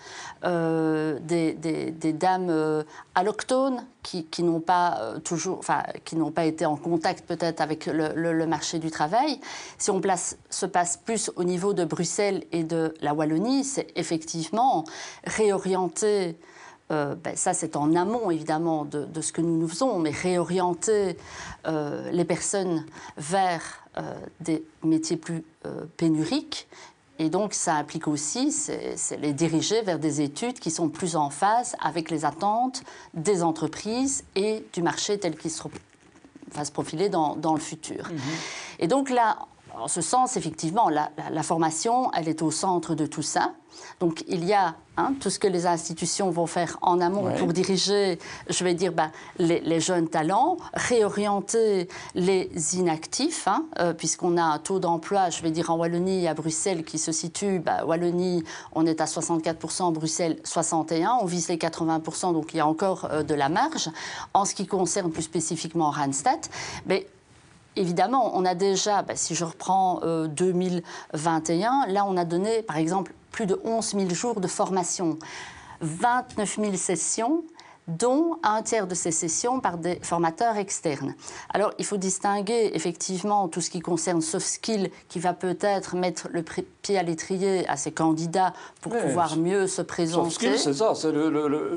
euh, 0.46 1.20
des, 1.22 1.54
des, 1.54 2.14
dames 2.14 2.50
euh, 2.50 2.84
allochtones 3.16 3.86
qui, 4.02 4.24
qui 4.26 4.44
n'ont 4.44 4.62
pas 4.62 5.16
toujours, 5.26 5.60
enfin, 5.60 5.84
qui 6.06 6.16
n'ont 6.16 6.32
pas 6.32 6.46
été 6.46 6.66
en 6.66 6.78
contact 6.78 7.26
peut-être 7.28 7.60
avec 7.60 7.86
le, 7.88 8.14
le, 8.14 8.48
marché 8.48 8.80
du 8.80 8.92
travail. 8.92 9.42
Si 9.78 9.92
on 9.92 10.00
place, 10.00 10.38
se 10.50 10.66
passe 10.66 10.96
plus 10.96 11.32
au 11.36 11.44
niveau 11.44 11.74
de 11.74 11.84
Bruxelles 11.84 12.46
et 12.54 12.64
de 12.64 12.94
la 13.02 13.14
Wallonie, 13.14 13.66
c'est 13.66 13.88
effectivement 13.96 14.86
réorienter 15.26 16.38
euh, 16.90 17.16
ben, 17.16 17.36
ça 17.36 17.54
c'est 17.54 17.76
en 17.76 17.96
amont 17.96 18.32
évidemment 18.32 18.86
de, 18.86 19.22
ce 19.22 19.32
que 19.34 19.42
nous 19.42 19.58
nous 19.58 19.68
faisons, 19.68 20.00
mais 20.00 20.12
réorienter 20.12 21.18
euh, 21.68 22.10
les 22.12 22.24
personnes 22.24 22.86
vers 23.18 23.62
euh, 23.98 24.16
des 24.40 24.64
métiers 24.84 25.18
plus 25.18 25.44
pénuriques. 25.98 26.68
Et 27.20 27.30
donc 27.30 27.54
ça 27.56 27.76
implique 27.76 28.08
aussi, 28.08 28.52
c'est 28.52 29.18
les 29.20 29.34
diriger 29.34 29.82
vers 29.82 29.98
des 29.98 30.22
études 30.22 30.60
qui 30.60 30.70
sont 30.70 30.88
plus 30.88 31.16
en 31.16 31.32
phase 31.32 31.76
avec 31.82 32.12
les 32.12 32.26
attentes 32.26 32.84
des 33.16 33.42
entreprises 33.42 34.24
et 34.36 34.64
du 34.72 34.84
marché 34.84 35.18
tel 35.20 35.36
qu'il 35.36 35.52
va 36.54 36.64
se 36.64 36.72
profiler 36.72 37.10
dans, 37.10 37.36
le 37.36 37.60
futur. 37.60 38.04
Mm-hmm. 38.04 38.80
Et 38.80 38.88
donc 38.88 39.10
là, 39.10 39.40
en 39.80 39.88
ce 39.88 40.02
sens, 40.02 40.38
effectivement, 40.38 40.90
la, 40.90 41.44
formation, 41.44 42.12
elle 42.14 42.28
est 42.28 42.42
au 42.42 42.52
centre 42.52 42.96
de 42.96 43.06
tout 43.06 43.22
ça. 43.22 43.54
Donc, 44.00 44.24
il 44.28 44.44
y 44.44 44.54
a 44.54 44.76
hein, 44.98 45.14
tout 45.22 45.30
ce 45.30 45.38
que 45.38 45.48
les 45.48 45.68
institutions 45.68 46.32
vont 46.32 46.48
faire 46.48 46.78
en 46.82 47.00
amont 47.00 47.32
pour 47.38 47.54
diriger, 47.54 48.18
je 48.50 48.64
vais 48.64 48.74
dire, 48.74 48.92
ben, 48.92 49.12
les, 49.38 49.80
jeunes 49.80 50.08
talents, 50.08 50.58
réorienter 50.74 51.88
les 52.16 52.50
inactifs, 52.74 53.48
hein, 53.48 53.66
euh, 53.80 53.94
puisqu'on 53.94 54.38
a 54.38 54.44
un 54.44 54.58
taux 54.58 54.80
d'emploi, 54.80 55.30
je 55.30 55.44
vais 55.44 55.52
dire, 55.52 55.70
en 55.70 55.76
Wallonie 55.76 56.24
et 56.24 56.28
à 56.28 56.34
Bruxelles 56.34 56.84
qui 56.84 56.98
se 56.98 57.12
situe, 57.12 57.60
ben, 57.60 57.84
Wallonie, 57.86 58.44
on 58.74 58.86
est 58.86 59.00
à 59.00 59.06
64%, 59.06 59.94
Bruxelles, 59.94 60.40
61%, 60.44 61.20
on 61.22 61.26
vise 61.26 61.50
les 61.50 61.58
80%, 61.58 62.34
donc 62.34 62.54
il 62.54 62.58
y 62.58 62.60
a 62.60 62.68
encore 62.68 63.10
euh, 63.12 63.22
de 63.22 63.36
la 63.36 63.50
marge. 63.50 63.90
En 64.34 64.46
ce 64.46 64.56
qui 64.56 64.66
concerne 64.66 65.12
plus 65.12 65.24
spécifiquement 65.24 65.92
Randstad, 65.92 66.40
mais 66.88 67.08
évidemment, 67.78 68.32
on 68.36 68.46
a 68.46 68.56
déjà, 68.56 69.02
bah, 69.02 69.16
si 69.16 69.36
je 69.36 69.46
reprends 69.46 70.02
2021, 70.28 71.84
euh, 71.88 71.92
là, 71.92 72.06
on 72.06 72.18
a 72.18 72.26
donné, 72.26 72.62
par 72.64 72.78
exemple, 72.78 73.14
plus 73.32 73.46
de 73.46 73.60
11 73.64 73.94
000 73.94 74.10
jours 74.10 74.42
de 74.42 74.48
formation, 74.48 75.18
29 75.82 76.60
000 76.60 76.76
sessions, 76.76 77.44
dont 77.88 78.38
un 78.44 78.62
tiers 78.62 78.88
de 78.88 78.96
ces 78.96 79.12
sessions 79.12 79.60
par 79.60 79.78
des 79.78 80.00
formateurs 80.02 80.58
externes. 80.58 81.16
Alors, 81.54 81.72
il 81.80 81.86
faut 81.86 81.98
distinguer 81.98 82.72
effectivement 82.74 83.48
tout 83.48 83.62
ce 83.62 83.70
qui 83.70 83.80
concerne 83.80 84.22
soft 84.22 84.46
skills, 84.46 84.92
qui 85.08 85.20
va 85.20 85.34
peut-être 85.34 85.96
mettre 85.96 86.28
le 86.32 86.44
pied 86.44 86.98
à 86.98 87.04
l'étrier 87.04 87.68
à 87.68 87.78
ces 87.78 87.92
candidats 87.92 88.54
pour 88.82 88.96
pouvoir 88.98 89.38
mieux 89.38 89.68
se 89.68 89.82
présenter. 89.82 90.30
Soft 90.30 90.36
skills, 90.36 90.60
c'est 90.60 90.74
ça, 90.74 90.94
c'est 90.96 91.12
le, 91.12 91.30
le, 91.30 91.48
le, 91.48 91.76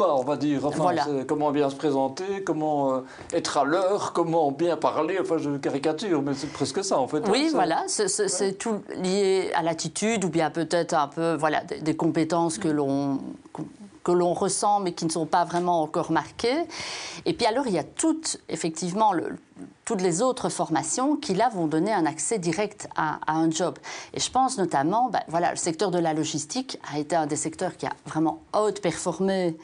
on 0.00 0.24
va 0.24 0.36
dire. 0.36 0.66
Enfin, 0.66 0.94
comment 1.28 1.50
bien 1.52 1.70
se 1.70 1.76
présenter, 1.76 2.42
comment 2.44 2.94
euh, 2.94 3.00
être 3.32 3.58
à 3.58 3.64
l'heure, 3.64 4.12
comment 4.12 4.50
bien 4.50 4.76
parler. 4.76 5.18
Enfin, 5.20 5.38
je 5.38 5.50
caricature, 5.58 6.22
mais 6.22 6.34
c'est 6.34 6.52
presque 6.52 6.84
ça, 6.84 6.98
en 6.98 7.06
fait. 7.06 7.22
Oui, 7.28 7.46
hein, 7.46 7.50
voilà, 7.52 7.84
c'est 7.86 8.58
tout 8.58 8.80
lié 8.96 9.50
à 9.54 9.62
l'attitude 9.62 10.24
ou 10.24 10.28
bien 10.28 10.50
peut-être 10.50 10.94
un 10.94 11.08
peu, 11.08 11.34
voilà, 11.34 11.62
des 11.62 11.96
compétences 11.96 12.58
que 12.58 12.68
l'on 12.68 13.20
que 14.04 14.12
l'on 14.12 14.34
ressent 14.34 14.80
mais 14.80 14.92
qui 14.92 15.04
ne 15.04 15.10
sont 15.10 15.26
pas 15.26 15.44
vraiment 15.44 15.82
encore 15.82 16.12
marquées. 16.12 16.64
Et 17.24 17.32
puis 17.34 17.46
alors 17.46 17.66
il 17.66 17.72
y 17.72 17.78
a 17.78 17.84
toutes, 17.84 18.38
effectivement, 18.48 19.12
toutes 19.84 20.00
les 20.00 20.22
autres 20.22 20.48
formations 20.48 21.16
qui 21.16 21.34
là 21.34 21.48
vont 21.48 21.66
donner 21.66 21.92
un 21.92 22.06
accès 22.06 22.38
direct 22.38 22.88
à, 22.96 23.20
un 23.26 23.50
job. 23.50 23.78
Et 24.14 24.20
je 24.20 24.30
pense 24.30 24.58
notamment, 24.58 25.08
ben, 25.10 25.22
voilà, 25.28 25.50
le 25.50 25.56
secteur 25.56 25.90
de 25.90 25.98
la 25.98 26.14
logistique 26.14 26.78
a 26.92 26.98
été 26.98 27.16
un 27.16 27.26
des 27.26 27.36
secteurs 27.36 27.76
qui 27.76 27.86
a 27.86 27.92
vraiment 28.06 28.40
haute 28.52 28.80
performé 28.80 29.56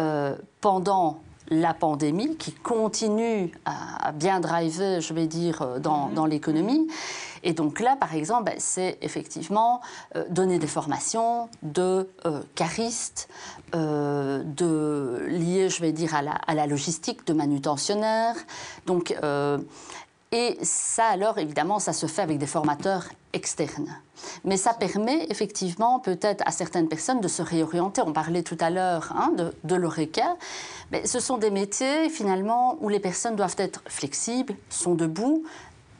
euh, 0.00 0.36
pendant 0.60 1.20
la 1.48 1.74
pandémie, 1.74 2.36
qui 2.36 2.52
continue 2.52 3.52
à, 3.64 4.12
bien 4.12 4.40
driver, 4.40 5.00
je 5.00 5.12
vais 5.12 5.26
dire, 5.26 5.62
euh, 5.62 5.78
dans, 5.78 6.08
mhm. 6.08 6.14
dans 6.14 6.26
l'économie. 6.26 6.88
Et 7.44 7.52
donc 7.52 7.78
là, 7.78 7.94
par 7.94 8.14
exemple, 8.14 8.44
ben, 8.44 8.54
c'est 8.58 8.98
effectivement 9.02 9.80
euh, 10.16 10.24
donner 10.30 10.58
des 10.58 10.66
formations 10.66 11.48
de 11.62 12.08
euh, 12.24 12.40
caristes, 12.54 13.28
euh, 13.74 14.42
de 14.44 15.26
liées, 15.28 15.68
je 15.68 15.80
vais 15.82 15.92
dire, 15.92 16.14
à 16.14 16.22
la, 16.22 16.32
à 16.32 16.54
la 16.54 16.66
logistique, 16.66 17.26
de 17.26 17.34
manutentionnaires. 17.34 18.36
Donc, 18.86 19.14
et 20.34 20.58
ça, 20.62 21.06
alors, 21.06 21.38
évidemment, 21.38 21.78
ça 21.78 21.92
se 21.92 22.06
fait 22.06 22.22
avec 22.22 22.38
des 22.38 22.48
formateurs 22.48 23.04
externes. 23.32 23.96
Mais 24.42 24.56
ça 24.56 24.74
permet 24.74 25.26
effectivement 25.30 26.00
peut-être 26.00 26.42
à 26.44 26.50
certaines 26.50 26.88
personnes 26.88 27.20
de 27.20 27.28
se 27.28 27.40
réorienter. 27.40 28.02
On 28.04 28.12
parlait 28.12 28.42
tout 28.42 28.56
à 28.58 28.68
l'heure 28.68 29.14
hein, 29.16 29.32
de, 29.62 29.74
l'ORECA. 29.76 30.36
Mais 30.90 31.06
ce 31.06 31.20
sont 31.20 31.38
des 31.38 31.52
métiers 31.52 32.08
finalement 32.08 32.76
où 32.80 32.88
les 32.88 32.98
personnes 32.98 33.36
doivent 33.36 33.54
être 33.58 33.84
flexibles, 33.86 34.56
sont 34.70 34.96
debout, 34.96 35.44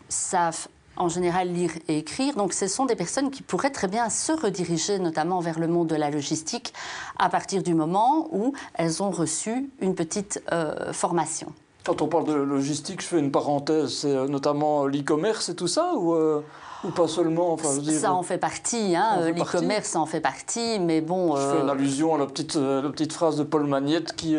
savent 0.09 0.67
en 0.97 1.09
général 1.09 1.53
lire 1.53 1.71
et 1.87 1.99
écrire. 1.99 2.35
Donc 2.35 2.55
ce 2.55 2.67
sont 2.67 2.87
des 2.87 2.97
personnes 2.97 3.31
qui 3.31 3.45
pourraient 3.45 3.71
très 3.71 3.87
bien 3.87 4.11
se 4.11 4.33
rediriger 4.33 4.99
notamment 4.99 5.38
vers 5.38 5.61
le 5.61 5.69
monde 5.69 5.87
de 5.87 5.97
la 5.97 6.11
logistique 6.11 6.75
à 7.21 7.29
partir 7.29 7.62
du 7.62 7.75
moment 7.75 8.29
où 8.33 8.53
elles 8.75 9.00
ont 9.00 9.12
reçu 9.12 9.71
une 9.81 9.95
petite 9.95 10.43
euh, 10.50 10.93
formation. 10.93 11.53
Quand 11.85 12.00
on 12.03 12.09
parle 12.09 12.26
de 12.26 12.35
logistique, 12.35 13.03
je 13.03 13.07
fais 13.07 13.19
une 13.19 13.31
parenthèse, 13.31 13.93
c'est 13.93 14.14
euh, 14.14 14.26
notamment 14.26 14.87
l'e-commerce 14.87 15.50
et 15.50 15.55
tout 15.55 15.69
ça 15.69 15.93
ou, 15.95 16.14
euh, 16.14 16.43
ou 16.83 16.91
pas 16.91 17.09
seulement 17.09 17.53
enfin, 17.53 17.69
Ça 17.93 18.14
en 18.14 18.23
fait 18.23 18.38
partie, 18.38 18.97
hein, 18.97 19.31
l'e-commerce 19.31 19.95
en 19.97 20.07
fait 20.07 20.21
partie, 20.21 20.79
mais 20.81 21.00
bon... 21.00 21.37
Je 21.37 21.43
fais 21.43 21.61
une 21.61 21.71
allusion 21.71 22.14
à 22.14 22.19
la 22.19 22.26
petite, 22.26 22.57
la 22.57 22.88
petite 22.88 23.12
phrase 23.12 23.37
de 23.37 23.43
Paul 23.43 23.67
Magnette 23.67 24.14
qui 24.17 24.37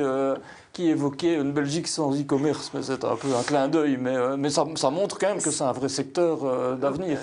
qui 0.76 0.90
évoquait 0.90 1.36
une 1.36 1.54
Belgique 1.54 1.88
sans 1.88 2.12
e-commerce, 2.20 2.72
mais 2.74 2.84
c'est 2.84 3.06
un 3.06 3.16
peu 3.16 3.34
un 3.34 3.44
clin 3.44 3.70
d'œil, 3.70 3.96
mais, 3.98 4.14
euh, 4.14 4.36
mais 4.38 4.50
ça, 4.50 4.66
ça, 4.76 4.90
montre 4.90 5.18
quand 5.18 5.30
même 5.30 5.42
que 5.42 5.50
c'est 5.50 5.64
un 5.64 5.72
vrai 5.72 5.88
secteur 5.88 6.40
euh, 6.44 6.76
d'avenir. 6.76 7.18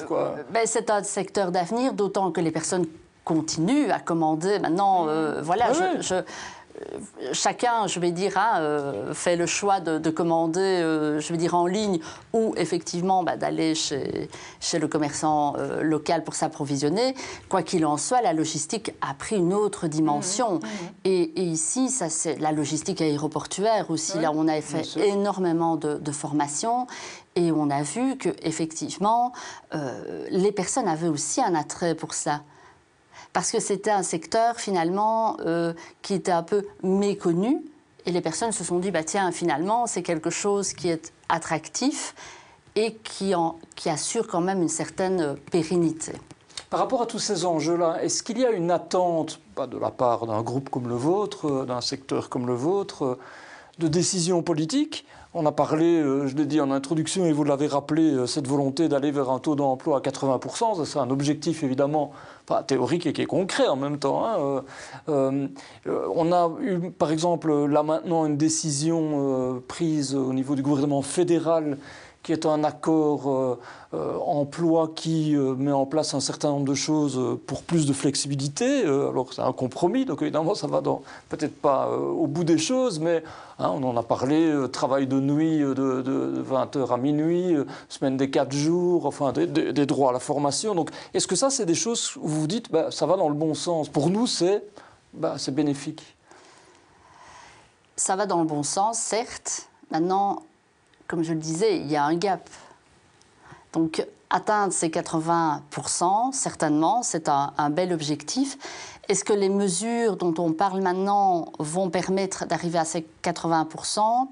Ben, 0.51 0.63
c'est 0.65 0.89
un 0.89 1.03
secteur 1.03 1.53
d'avenir, 1.53 1.93
d'autant 1.93 2.33
que 2.33 2.41
les 2.41 2.51
personnes 2.51 2.87
continuent 3.25 3.91
à 3.91 4.01
commander. 4.01 4.59
Maintenant, 4.59 5.07
euh, 5.09 5.43
voilà, 5.43 5.73
je 6.01 6.15
euh, 6.15 6.23
chacun, 7.33 7.87
je 7.87 8.01
vais 8.01 8.13
dire, 8.13 8.37
hein, 8.37 8.61
euh, 8.61 9.15
fait 9.15 9.37
le 9.37 9.47
choix 9.47 9.81
de, 9.81 10.11
commander, 10.11 10.61
euh, 10.61 11.21
je 11.21 11.33
vais 11.33 11.39
dire, 11.39 11.55
en 11.55 11.67
ligne 11.67 12.01
ou 12.33 12.55
effectivement 12.57 13.23
bah, 13.23 13.37
d'aller 13.37 13.75
chez, 13.75 14.29
chez, 14.61 14.79
le 14.79 14.89
commerçant 14.89 15.55
local 15.83 16.25
pour 16.25 16.35
s'approvisionner. 16.35 17.15
Quoi 17.49 17.63
qu'il 17.63 17.87
en 17.87 17.97
soit, 17.97 18.23
la 18.23 18.33
logistique 18.33 18.93
a 19.01 19.15
pris 19.15 19.37
une 19.37 19.55
autre 19.55 19.87
dimension. 19.87 20.55
Mmh, 20.55 20.59
mmh. 20.59 20.89
Et, 21.05 21.43
ici, 21.43 21.89
ça, 21.89 22.09
c'est 22.09 22.39
la 22.39 22.53
logistique 22.53 23.01
aéroportuaire 23.01 23.91
aussi. 23.91 24.19
là, 24.19 24.33
on 24.35 24.49
a 24.49 24.61
fait 24.61 24.97
énormément 24.97 25.77
de, 25.77 25.95
de 25.95 26.13
formations 26.13 26.87
et 27.35 27.51
on 27.53 27.71
a 27.71 27.83
vu 27.83 28.17
que 28.17 28.29
effectivement, 28.43 29.33
les 30.31 30.53
personnes 30.53 30.89
avaient 30.89 31.09
aussi 31.09 31.41
un 31.41 31.55
attrait 31.55 31.95
pour 31.95 32.15
ça 32.15 32.43
parce 33.33 33.51
que 33.51 33.61
c'était 33.61 33.91
un 33.91 34.03
secteur 34.03 34.61
finalement 34.61 35.37
euh, 35.41 35.73
qui 36.03 36.15
était 36.15 36.33
un 36.33 36.43
peu 36.43 36.67
méconnu 36.83 37.63
et 38.05 38.11
les 38.11 38.21
personnes 38.21 38.53
se 38.53 38.65
sont 38.65 38.79
dit 38.79 38.91
bah 38.91 39.05
tiens 39.05 39.33
finalement 39.33 39.87
c'est 39.87 40.03
quelque 40.03 40.31
chose 40.31 40.73
qui 40.73 40.89
est 40.89 41.13
attractif 41.29 42.15
et 42.75 42.95
qui, 42.95 43.35
qui 43.77 43.91
assure 43.91 44.27
quand 44.27 44.41
même 44.41 44.63
une 44.63 44.69
certaine 44.69 45.37
pérennité. 45.51 46.13
Par 46.71 46.81
rapport 46.81 47.03
à 47.03 47.07
tous 47.07 47.19
ces 47.19 47.45
enjeux-là, 47.45 48.03
est-ce 48.03 48.23
qu'il 48.23 48.39
y 48.39 48.47
a 48.47 48.51
une 48.51 48.71
attente 48.71 49.41
bah, 49.57 49.67
de 49.67 49.77
la 49.77 49.91
part 49.91 50.27
d'un 50.27 50.41
groupe 50.41 50.71
comme 50.71 50.89
le 50.89 50.95
vôtre, 50.95 51.47
euh, 51.47 51.65
d'un 51.67 51.83
secteur 51.83 52.31
comme 52.31 52.47
le 52.47 52.55
vôtre, 52.55 53.05
euh, 53.05 53.19
de 53.79 53.89
décisions 53.89 54.43
politiques 54.43 55.05
on 55.35 55.47
a 55.47 55.53
parlé, 55.53 55.97
euh, 55.97 56.27
je 56.27 56.37
l'ai 56.37 56.45
dit 56.45 56.61
en 56.61 56.71
introduction 56.71 57.25
et 57.25 57.33
vous 57.33 57.45
l'avez 57.45 57.67
rappelé, 57.67 58.03
euh, 58.03 58.27
cette 58.27 58.47
volonté 58.47 58.89
d'aller 58.89 59.11
vers 59.11 59.31
un 59.31 59.39
taux 59.39 59.55
d'emploi 59.55 59.97
à 59.97 60.01
80%, 60.01 60.85
c'est 60.85 60.99
un 60.99 61.09
objectif 61.09 61.63
évidemment 61.63 62.13
théorique 62.67 63.07
et 63.07 63.15
qui 63.15 63.23
est 63.23 63.27
concret 63.27 63.67
en 63.67 63.77
même 63.77 63.99
temps. 63.99 64.27
Hein. 64.27 64.63
Euh, 65.09 65.49
on 65.87 66.33
a 66.33 66.51
eu 66.61 66.91
par 66.91 67.11
exemple 67.11 67.51
là 67.65 67.83
maintenant 67.83 68.27
une 68.27 68.37
décision 68.37 69.63
prise 69.69 70.15
au 70.15 70.35
niveau 70.35 70.55
du 70.55 70.61
gouvernement 70.61 71.01
fédéral 71.01 71.79
qui 72.23 72.33
est 72.33 72.47
un 72.47 72.63
accord 72.63 73.29
euh, 73.29 73.59
euh, 73.95 74.17
emploi 74.19 74.93
qui 74.95 75.35
euh, 75.37 75.55
met 75.55 75.73
en 75.73 75.87
place 75.87 76.15
un 76.15 76.21
certain 76.21 76.51
nombre 76.51 76.67
de 76.67 76.75
choses 76.75 77.21
pour 77.47 77.63
plus 77.63 77.87
de 77.87 77.93
flexibilité. 77.93 78.83
alors 78.83 79.33
c'est 79.33 79.43
un 79.43 79.53
compromis, 79.53 80.05
donc 80.05 80.23
évidemment 80.23 80.55
ça 80.55 80.67
va 80.67 80.81
peut-être 81.29 81.61
pas 81.61 81.91
au 81.91 82.27
bout 82.27 82.45
des 82.45 82.59
choses, 82.59 83.01
mais 83.01 83.25
hein, 83.59 83.71
on 83.75 83.83
en 83.83 83.97
a 83.97 84.03
parlé, 84.03 84.53
travail 84.73 85.07
de 85.07 85.19
nuit 85.19 85.59
de, 85.59 86.45
20h 86.49 86.93
à 86.93 86.97
minuit, 86.97 87.57
semaine 87.89 88.17
des 88.17 88.31
4 88.31 88.53
jours, 88.53 89.07
enfin 89.07 89.33
des, 89.33 89.87
droits 89.87 90.11
à 90.11 90.13
la 90.13 90.21
formation. 90.21 90.75
Donc 90.75 90.91
est-ce 91.15 91.27
que 91.27 91.37
ça 91.37 91.51
c'est 91.51 91.67
des 91.67 91.75
choses 91.75 92.17
où 92.17 92.29
vous 92.29 92.41
vous 92.43 92.47
dites 92.47 92.71
bah, 92.71 92.91
ça 92.91 93.07
va 93.07 93.17
dans 93.17 93.29
le 93.29 93.35
bon 93.35 93.55
sens? 93.55 93.89
Pour 93.89 94.11
nous 94.11 94.27
c'est 94.27 94.63
bah, 95.13 95.37
bénéfique. 95.51 96.17
Ça 97.97 98.17
va 98.17 98.27
dans 98.27 98.41
le 98.41 98.47
bon 98.47 98.63
sens, 98.63 98.99
certes. 98.99 99.69
Maintenant, 99.91 100.43
comme 101.13 101.25
je 101.25 101.35
le 101.35 101.41
disais, 101.41 101.77
il 101.77 101.91
y 101.91 101.97
a 101.97 102.05
un 102.07 102.17
gap. 102.17 102.49
Donc 103.75 104.03
atteindre 104.31 104.73
ces 104.73 104.89
80%, 104.89 106.33
certainement, 106.33 107.03
c'est 107.03 107.29
un, 107.29 107.53
bel 107.69 107.93
objectif. 107.93 108.57
Est-ce 109.11 109.23
que 109.23 109.35
les 109.35 109.51
mesures 109.51 110.17
dont 110.17 110.33
on 110.39 110.55
parle 110.55 110.81
maintenant 110.81 111.53
vont 111.59 111.91
permettre 111.91 112.47
d'arriver 112.47 112.79
à 112.79 112.87
ces 112.87 113.07
80% 113.23 114.29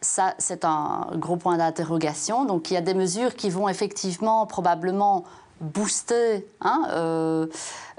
ça, 0.00 0.34
c'est 0.38 0.64
un 0.64 1.08
gros 1.14 1.36
point 1.36 1.56
d'interrogation. 1.56 2.44
Donc, 2.44 2.70
il 2.70 2.74
y 2.74 2.76
a 2.76 2.80
des 2.80 2.94
mesures 2.94 3.34
qui 3.34 3.50
vont 3.50 3.68
effectivement, 3.68 4.46
probablement, 4.46 5.24
booster, 5.60 6.46
hein, 6.60 6.86
euh, 6.90 7.46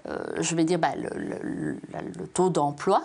euh, 0.08 0.24
je 0.40 0.56
vais 0.56 0.64
dire, 0.64 0.80
bah, 0.80 0.94
le, 0.96 1.78
taux 2.34 2.50
d'emploi 2.50 3.04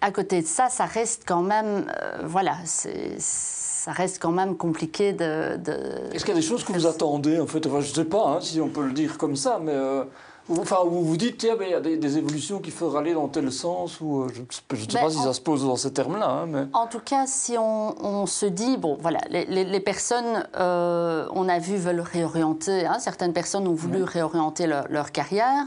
à 0.00 0.10
côté 0.10 0.42
de 0.42 0.46
ça, 0.46 0.68
ça 0.68 0.86
reste 0.86 1.24
quand 1.26 1.42
même, 1.42 1.86
euh, 2.02 2.22
voilà, 2.24 2.56
ça 2.64 3.92
reste 3.92 4.20
quand 4.20 4.32
même 4.32 4.56
compliqué 4.56 5.12
de. 5.12 5.58
Est-ce 6.12 6.24
qu'il 6.24 6.34
y 6.34 6.38
a 6.38 6.40
des 6.40 6.46
choses 6.46 6.64
que 6.64 6.72
vous 6.72 6.86
attendez 6.86 7.38
en 7.38 7.46
fait? 7.46 7.62
Je 7.64 7.76
ne 7.76 7.82
sais 7.82 8.04
pas 8.04 8.26
hein, 8.26 8.38
si 8.40 8.60
on 8.60 8.68
peut 8.68 8.84
le 8.84 8.92
dire 8.92 9.18
comme 9.18 9.36
ça, 9.36 9.60
mais 9.62 9.72
euh, 9.72 10.04
enfin, 10.50 10.78
vous 10.86 11.04
vous 11.04 11.16
dites 11.18 11.38
tiens, 11.38 11.56
il 11.60 11.68
y 11.68 11.74
a 11.74 11.80
des, 11.80 12.18
évolutions 12.18 12.60
qui 12.60 12.70
feraient 12.70 12.98
aller 12.98 13.14
dans 13.14 13.28
tel 13.28 13.52
sens 13.52 14.00
ou 14.00 14.22
euh, 14.22 14.28
je 14.34 14.40
ne 14.40 14.46
sais 14.50 14.62
pas 14.66 15.02
ben, 15.02 15.10
si 15.10 15.18
ça 15.18 15.34
se 15.34 15.40
pose 15.40 15.64
dans 15.64 15.76
ces 15.76 15.92
termes-là. 15.92 16.28
Hein, 16.28 16.46
mais... 16.46 16.64
En 16.72 16.86
tout 16.86 17.00
cas, 17.00 17.26
si 17.26 17.56
on, 17.58 18.26
se 18.26 18.46
dit 18.46 18.78
bon, 18.78 18.96
voilà, 19.00 19.20
les, 19.28 19.80
personnes, 19.80 20.46
on 20.54 21.48
a 21.48 21.58
vu 21.58 21.76
veulent 21.76 22.00
réorienter. 22.00 22.86
Hein, 22.86 22.98
certaines 23.00 23.34
personnes 23.34 23.68
ont 23.68 23.74
voulu 23.74 24.02
réorienter 24.02 24.66
leur 24.66 25.12
carrière. 25.12 25.66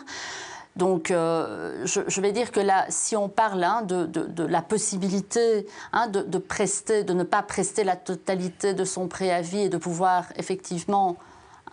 Donc, 0.76 1.12
euh, 1.12 1.86
je, 1.86 2.22
vais 2.22 2.32
dire 2.32 2.52
que 2.52 2.60
là, 2.60 2.86
si 2.90 3.16
on 3.16 3.30
parle 3.30 3.64
hein, 3.64 3.84
de, 3.84 4.44
la 4.44 4.62
possibilité 4.64 5.68
hein, 5.92 6.08
de, 6.08 6.22
de 6.22 7.14
ne 7.14 7.24
pas 7.24 7.44
prester 7.44 7.84
la 7.84 7.96
totalité 7.96 8.74
de 8.74 8.84
son 8.84 9.08
préavis 9.08 9.62
et 9.62 9.70
de 9.70 9.78
pouvoir 9.78 10.26
effectivement 10.36 11.18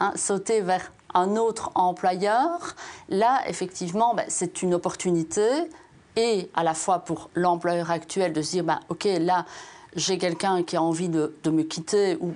hein, 0.01 0.13
sauter 0.17 0.61
vers 0.61 0.93
un 1.15 1.37
autre 1.37 1.71
employeur, 1.75 2.77
là, 3.09 3.41
effectivement, 3.47 4.15
ben, 4.15 4.27
c'est 4.29 4.63
une 4.63 4.75
opportunité 4.75 5.47
et 6.17 6.51
à 6.55 6.63
la 6.63 6.75
fois 6.75 7.01
pour 7.01 7.31
l'employeur 7.35 7.91
actuel 7.91 8.33
de 8.33 8.43
se 8.43 8.51
dire, 8.51 8.65
ben, 8.65 8.81
OK, 8.91 9.09
là, 9.19 9.47
j'ai 9.97 10.19
quelqu'un 10.19 10.63
qui 10.63 10.77
a 10.77 10.83
envie 10.83 11.09
de, 11.09 11.33
me 11.47 11.63
quitter 11.63 12.17
ou 12.21 12.35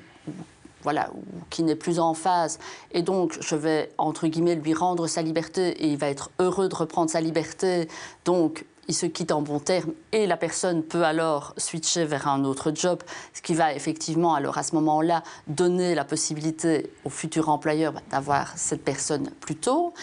voilà, 0.84 1.10
qui 1.50 1.64
n'est 1.64 1.74
plus 1.74 1.98
en 1.98 2.14
phase. 2.14 2.58
Et 2.92 3.02
donc, 3.02 3.36
je 3.40 3.56
vais, 3.56 3.90
entre 3.98 4.28
guillemets, 4.28 4.54
lui 4.54 4.74
rendre 4.74 5.08
sa 5.08 5.22
liberté 5.22 5.70
et 5.70 5.88
il 5.88 5.96
va 5.96 6.08
être 6.08 6.30
heureux 6.38 6.68
de 6.68 6.74
reprendre 6.74 7.10
sa 7.10 7.20
liberté. 7.20 7.88
Donc, 8.24 8.64
il 8.86 8.94
se 8.94 9.06
quitte 9.06 9.32
en 9.32 9.42
bon 9.42 9.58
terme 9.58 9.92
et 10.12 10.26
la 10.26 10.36
personne 10.36 10.82
peut 10.82 11.04
alors 11.04 11.54
switcher 11.56 12.04
vers 12.04 12.28
un 12.28 12.44
autre 12.44 12.70
job, 12.74 13.02
ce 13.32 13.40
qui 13.40 13.54
va 13.54 13.72
effectivement 13.72 14.34
alors 14.34 14.58
à 14.58 14.62
ce 14.62 14.74
moment-là 14.74 15.22
donner 15.46 15.94
la 15.94 16.04
possibilité 16.04 16.90
au 17.04 17.08
futur 17.08 17.48
employeur 17.48 17.92
bah, 17.92 18.02
d'avoir 18.10 18.56
cette 18.56 18.84
personne 18.84 19.30
plus 19.40 19.56
tôt. 19.56 19.94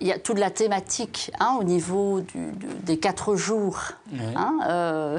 Il 0.00 0.06
y 0.06 0.12
a 0.12 0.18
toute 0.18 0.38
la 0.38 0.50
thématique 0.50 1.30
hein, 1.40 1.56
au 1.60 1.64
niveau 1.64 2.22
des 2.84 2.98
quatre 2.98 3.34
jours. 3.34 3.80
Hein, 4.36 4.58
euh, 4.68 5.18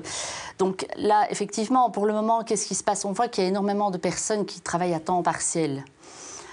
donc 0.57 0.85
là, 0.97 1.27
effectivement, 1.29 1.89
pour 1.89 2.05
le 2.05 2.13
moment, 2.13 2.43
qu'est-ce 2.43 2.67
qui 2.67 2.75
se 2.75 2.83
passe? 2.83 3.05
On 3.05 3.11
voit 3.11 3.27
qu'il 3.27 3.43
y 3.43 3.47
a 3.47 3.49
énormément 3.49 3.91
de 3.91 3.97
personnes 3.97 4.45
qui 4.45 4.61
travaillent 4.61 4.93
à 4.93 4.99
temps 4.99 5.21
partiel. 5.21 5.83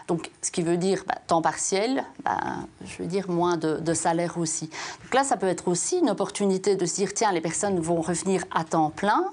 Donc, 0.09 0.30
ce 0.40 0.50
qui 0.50 0.62
veut 0.62 0.76
dire 0.76 1.04
bah, 1.06 1.16
temps 1.26 1.42
partiel, 1.42 2.04
bah, 2.25 2.38
je 2.85 3.02
veux 3.02 3.09
dire 3.09 3.28
moins 3.28 3.56
de, 3.56 3.95
salaire 3.95 4.38
aussi. 4.38 4.66
Donc 5.02 5.14
là, 5.14 5.25
ça 5.25 5.37
peut 5.37 5.49
être 5.49 5.68
aussi 5.68 5.99
une 5.99 6.11
opportunité 6.11 6.76
de 6.76 6.87
se 6.87 6.95
dire, 6.97 7.12
tiens, 7.14 7.33
les 7.33 7.40
personnes 7.40 7.80
vont 7.80 8.00
revenir 8.00 8.45
à 8.54 8.64
temps 8.64 8.90
plein, 8.90 9.25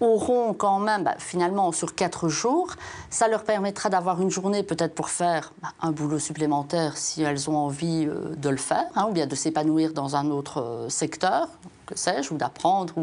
auront 0.00 0.54
quand 0.54 0.78
même, 0.78 1.04
bah, 1.04 1.14
finalement, 1.18 1.72
sur 1.72 1.94
quatre 1.94 2.28
jours, 2.28 2.74
ça 3.10 3.28
leur 3.28 3.44
permettra 3.44 3.90
d'avoir 3.90 4.20
une 4.20 4.30
journée 4.30 4.62
peut-être 4.62 4.94
pour 4.94 5.10
faire 5.10 5.52
un 5.80 5.92
boulot 5.92 6.18
supplémentaire 6.18 6.96
si 6.96 7.22
elles 7.22 7.50
ont 7.50 7.56
envie 7.56 8.06
euh, 8.06 8.34
de 8.36 8.48
le 8.48 8.56
faire, 8.56 8.86
hein, 8.96 9.06
ou 9.08 9.12
bien 9.12 9.26
de 9.26 9.34
s'épanouir 9.34 9.92
dans 9.92 10.16
un 10.16 10.30
autre 10.30 10.62
euh, 10.62 10.88
secteur, 10.88 11.48
que 11.86 11.96
sais-je, 11.98 12.32
ou 12.32 12.36
d'apprendre, 12.36 12.94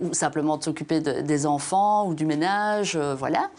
ou, 0.00 0.14
simplement 0.14 0.56
de 0.56 0.64
s'occuper 0.64 1.00
des 1.00 1.46
enfants 1.46 2.06
ou 2.06 2.14
du 2.14 2.26
ménage, 2.26 2.96
euh, 2.96 3.14
voilà. 3.14 3.50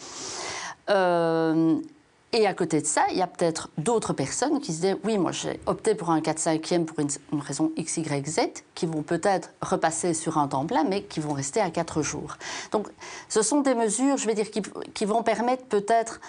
Et 2.34 2.46
à 2.46 2.54
côté 2.54 2.80
de 2.80 2.86
ça, 2.86 3.04
il 3.10 3.18
y 3.18 3.22
a 3.22 3.26
peut-être 3.26 3.68
d'autres 3.76 4.14
personnes 4.14 4.58
qui 4.60 4.72
se 4.72 4.80
disent 4.80 4.96
oui, 5.04 5.18
moi 5.18 5.32
j'ai 5.32 5.60
opté 5.66 5.94
pour 5.94 6.10
un 6.10 6.20
4-5e 6.20 6.86
pour 6.86 6.98
une, 6.98 7.40
raison 7.40 7.70
X, 7.76 7.98
Y, 7.98 8.26
Z, 8.26 8.40
qui 8.74 8.86
vont 8.86 9.02
peut-être 9.02 9.50
repasser 9.60 10.14
sur 10.14 10.38
un 10.38 10.48
temps 10.48 10.64
plein, 10.64 10.84
mais 10.84 11.02
qui 11.02 11.20
vont 11.20 11.34
rester 11.34 11.60
à 11.60 11.70
4 11.70 12.00
jours. 12.00 12.38
Donc 12.70 12.88
ce 13.28 13.42
sont 13.42 13.60
des 13.60 13.74
mesures, 13.74 14.16
je 14.16 14.26
vais 14.26 14.34
dire, 14.34 14.50
qui, 14.50 15.04
vont 15.04 15.22
permettre 15.22 15.64
peut-être 15.64 16.22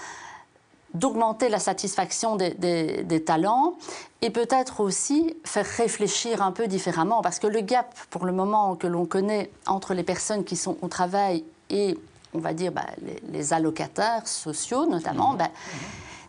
d'augmenter 0.93 1.48
la 1.48 1.60
satisfaction 1.60 2.36
des, 2.36 2.51
des 2.51 3.24
talents 3.24 3.75
et 4.22 4.29
peut-être 4.29 4.81
aussi 4.81 5.38
faire 5.45 5.65
réfléchir 5.65 6.41
un 6.41 6.51
peu 6.51 6.67
différemment, 6.67 7.22
parce 7.22 7.39
que 7.39 7.48
le 7.48 7.62
gap 7.62 7.95
pour 8.10 8.25
le 8.25 8.33
moment 8.33 8.75
que 8.75 8.88
l'on 8.88 9.05
connaît 9.05 9.50
entre 9.67 9.93
les 9.93 10.03
personnes 10.03 10.43
qui 10.43 10.57
sont 10.57 10.75
au 10.81 10.89
travail 10.89 11.45
et 11.69 11.98
on 12.34 12.40
va 12.40 12.54
dire, 12.54 12.72
bah, 12.72 12.86
les, 13.32 13.54
allocataires 13.54 14.28
sociaux 14.28 14.86
notamment, 14.86 15.34
mmh. 15.34 15.38
bah, 15.38 15.50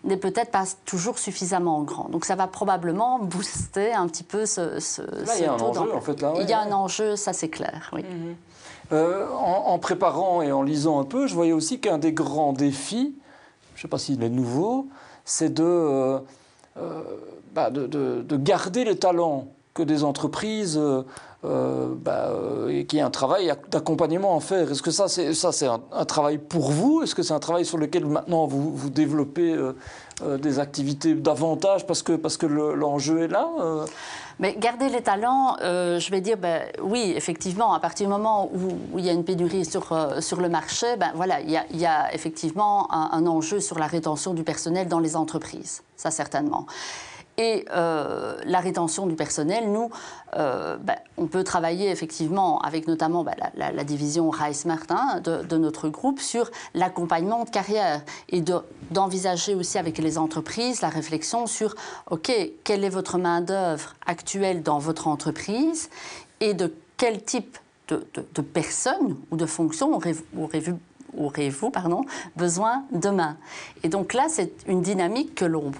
n'est 0.04 0.16
peut-être 0.16 0.50
pas 0.50 0.64
toujours 0.84 1.18
suffisamment 1.18 1.82
grand. 1.82 2.08
Donc 2.10 2.24
ça 2.24 2.34
va 2.34 2.46
probablement 2.46 3.18
booster 3.18 3.92
un 3.92 4.06
petit 4.06 4.24
peu 4.24 4.46
ce, 4.46 4.78
ce, 4.80 5.02
il 5.36 5.42
y 5.42 5.46
a 5.46 5.52
un 5.52 5.58
enjeu, 5.58 5.94
en 5.94 6.00
fait. 6.00 6.20
Là, 6.20 6.34
il 6.40 6.48
y 6.48 6.52
a 6.52 6.60
un 6.60 6.72
enjeu, 6.72 7.16
ça 7.16 7.32
c'est 7.32 7.48
clair, 7.48 7.90
oui. 7.92 8.02
Mmh. 8.02 8.34
Euh, 8.92 9.26
en, 9.32 9.78
préparant 9.78 10.42
et 10.42 10.52
en 10.52 10.62
lisant 10.62 11.00
un 11.00 11.04
peu, 11.04 11.26
je 11.26 11.34
voyais 11.34 11.52
aussi 11.52 11.80
qu'un 11.80 11.96
des 11.96 12.12
grands 12.12 12.52
défis, 12.52 13.16
je 13.74 13.78
ne 13.78 13.82
sais 13.82 13.88
pas 13.88 13.98
s'il 13.98 14.22
est 14.22 14.28
nouveau, 14.28 14.88
c'est 15.24 15.52
de, 15.52 15.64
euh, 15.64 16.18
euh, 16.76 17.02
bah, 17.54 17.70
de, 17.70 17.86
de, 17.86 18.36
garder 18.36 18.84
les 18.84 18.96
talents 18.96 19.48
que 19.72 19.82
des 19.82 20.04
entreprises 20.04 20.78
euh, 21.44 21.88
bah, 21.94 22.28
euh, 22.30 22.84
qu'il 22.84 22.98
y 22.98 23.02
ait 23.02 23.04
un 23.04 23.10
travail 23.10 23.52
d'accompagnement 23.70 24.36
à 24.36 24.40
faire. 24.40 24.70
Est-ce 24.70 24.82
que 24.82 24.90
ça, 24.90 25.08
c'est 25.08 25.66
un, 25.66 26.04
travail 26.06 26.38
pour 26.38 26.70
vous? 26.70 27.02
Est-ce 27.02 27.14
que 27.14 27.22
c'est 27.22 27.34
un 27.34 27.38
travail 27.38 27.66
sur 27.66 27.76
lequel 27.76 28.06
maintenant 28.06 28.46
vous, 28.46 28.88
développez 28.88 29.52
euh, 29.52 30.38
des 30.38 30.58
activités 30.58 31.14
davantage 31.14 31.86
parce 31.86 32.02
que, 32.02 32.12
parce 32.12 32.36
que 32.36 32.46
l'enjeu 32.46 33.24
est 33.24 33.28
là 33.28 33.48
mais 34.40 34.56
garder 34.58 34.88
les 34.88 35.00
talents, 35.00 35.56
je 35.60 36.10
vais 36.10 36.20
dire, 36.20 36.36
ben, 36.36 36.62
oui, 36.82 37.12
effectivement, 37.14 37.72
à 37.72 37.78
partir 37.78 38.08
du 38.08 38.12
moment 38.12 38.50
où, 38.52 38.98
il 38.98 39.04
y 39.04 39.08
a 39.08 39.12
une 39.12 39.22
pénurie 39.22 39.64
sur, 39.64 39.96
sur 40.20 40.40
le 40.40 40.48
marché, 40.48 40.96
ben, 40.98 41.12
voilà, 41.14 41.40
il, 41.40 41.52
y 41.52 41.86
a, 41.86 42.12
effectivement 42.12 42.92
un, 42.92 43.26
enjeu 43.26 43.60
sur 43.60 43.78
la 43.78 43.86
rétention 43.86 44.34
du 44.34 44.42
personnel 44.42 44.88
dans 44.88 44.98
les 44.98 45.14
entreprises, 45.14 45.84
ça 45.96 46.10
certainement 46.10 46.66
et 47.36 47.64
euh, 47.74 48.36
la 48.44 48.60
rétention 48.60 49.06
du 49.06 49.16
personnel, 49.16 49.70
nous, 49.70 49.90
euh, 50.36 50.76
ben, 50.76 50.96
on 51.16 51.26
peut 51.26 51.42
travailler 51.42 51.90
effectivement 51.90 52.60
avec 52.60 52.86
notamment 52.86 53.24
ben, 53.24 53.34
la, 53.56 53.84
division 53.84 54.30
Rice 54.30 54.64
Martin 54.64 55.20
de, 55.20 55.56
notre 55.56 55.88
groupe 55.88 56.20
sur 56.20 56.50
l'accompagnement 56.74 57.44
de 57.44 57.50
carrière 57.50 58.02
et 58.28 58.42
d'envisager 58.90 59.54
aussi 59.54 59.78
avec 59.78 59.98
les 59.98 60.18
entreprises 60.18 60.80
la 60.80 60.88
réflexion 60.88 61.46
sur, 61.46 61.74
OK, 62.10 62.32
quelle 62.62 62.84
est 62.84 62.88
votre 62.88 63.18
main-d'œuvre 63.18 63.94
actuelle 64.06 64.62
dans 64.62 64.78
votre 64.78 65.08
entreprise 65.08 65.90
et 66.40 66.54
de 66.54 66.72
quel 66.96 67.22
type 67.22 67.58
de, 67.88 68.06
de, 68.14 68.42
personnes 68.42 69.16
ou 69.30 69.36
de 69.36 69.46
fonctions 69.46 70.00
aurez-vous 71.16 71.70
besoin 72.36 72.84
demain. 72.92 73.36
Et 73.82 73.88
donc 73.88 74.14
là, 74.14 74.26
c'est 74.28 74.52
une 74.66 74.82
dynamique 74.82 75.34
que 75.34 75.44
l'on 75.44 75.72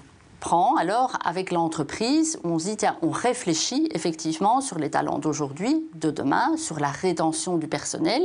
alors 0.53 1.17
avec 1.23 1.51
l'entreprise, 1.51 2.39
on 2.43 2.59
se 2.59 2.65
dit, 2.65 2.77
tiens, 2.77 2.97
on 3.01 3.09
réfléchit 3.09 3.89
effectivement 3.91 4.61
sur 4.61 4.77
les 4.77 4.89
talents 4.91 5.17
d'aujourd'hui, 5.17 5.87
de 5.95 6.11
demain, 6.11 6.55
sur 6.57 6.79
la 6.79 6.89
rétention 6.89 7.57
du 7.57 7.67
personnel, 7.67 8.21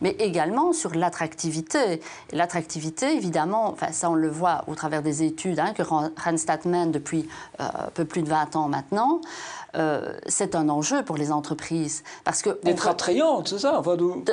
mais 0.00 0.16
également 0.18 0.72
sur 0.72 0.94
l'attractivité. 0.94 2.00
L'attractivité, 2.32 3.14
évidemment, 3.14 3.76
ça 3.92 4.10
on 4.10 4.14
le 4.14 4.30
voit 4.30 4.64
au 4.66 4.74
travers 4.74 5.02
des 5.02 5.22
études 5.22 5.58
hein, 5.58 5.72
que 5.74 5.82
Randstad 5.82 6.64
mène 6.64 6.90
depuis 6.90 7.28
euh, 7.60 7.64
un 7.64 7.90
peu 7.92 8.04
plus 8.04 8.22
de 8.22 8.28
20 8.28 8.56
ans 8.56 8.68
maintenant. 8.68 9.20
Euh, 9.76 10.14
c'est 10.26 10.54
un 10.54 10.68
enjeu 10.68 11.02
pour 11.04 11.16
les 11.16 11.30
entreprises. 11.30 12.02
Parce 12.24 12.42
que 12.42 12.58
D'être 12.62 12.88
attrayante, 12.88 13.48
c'est 13.48 13.58
ça 13.58 13.82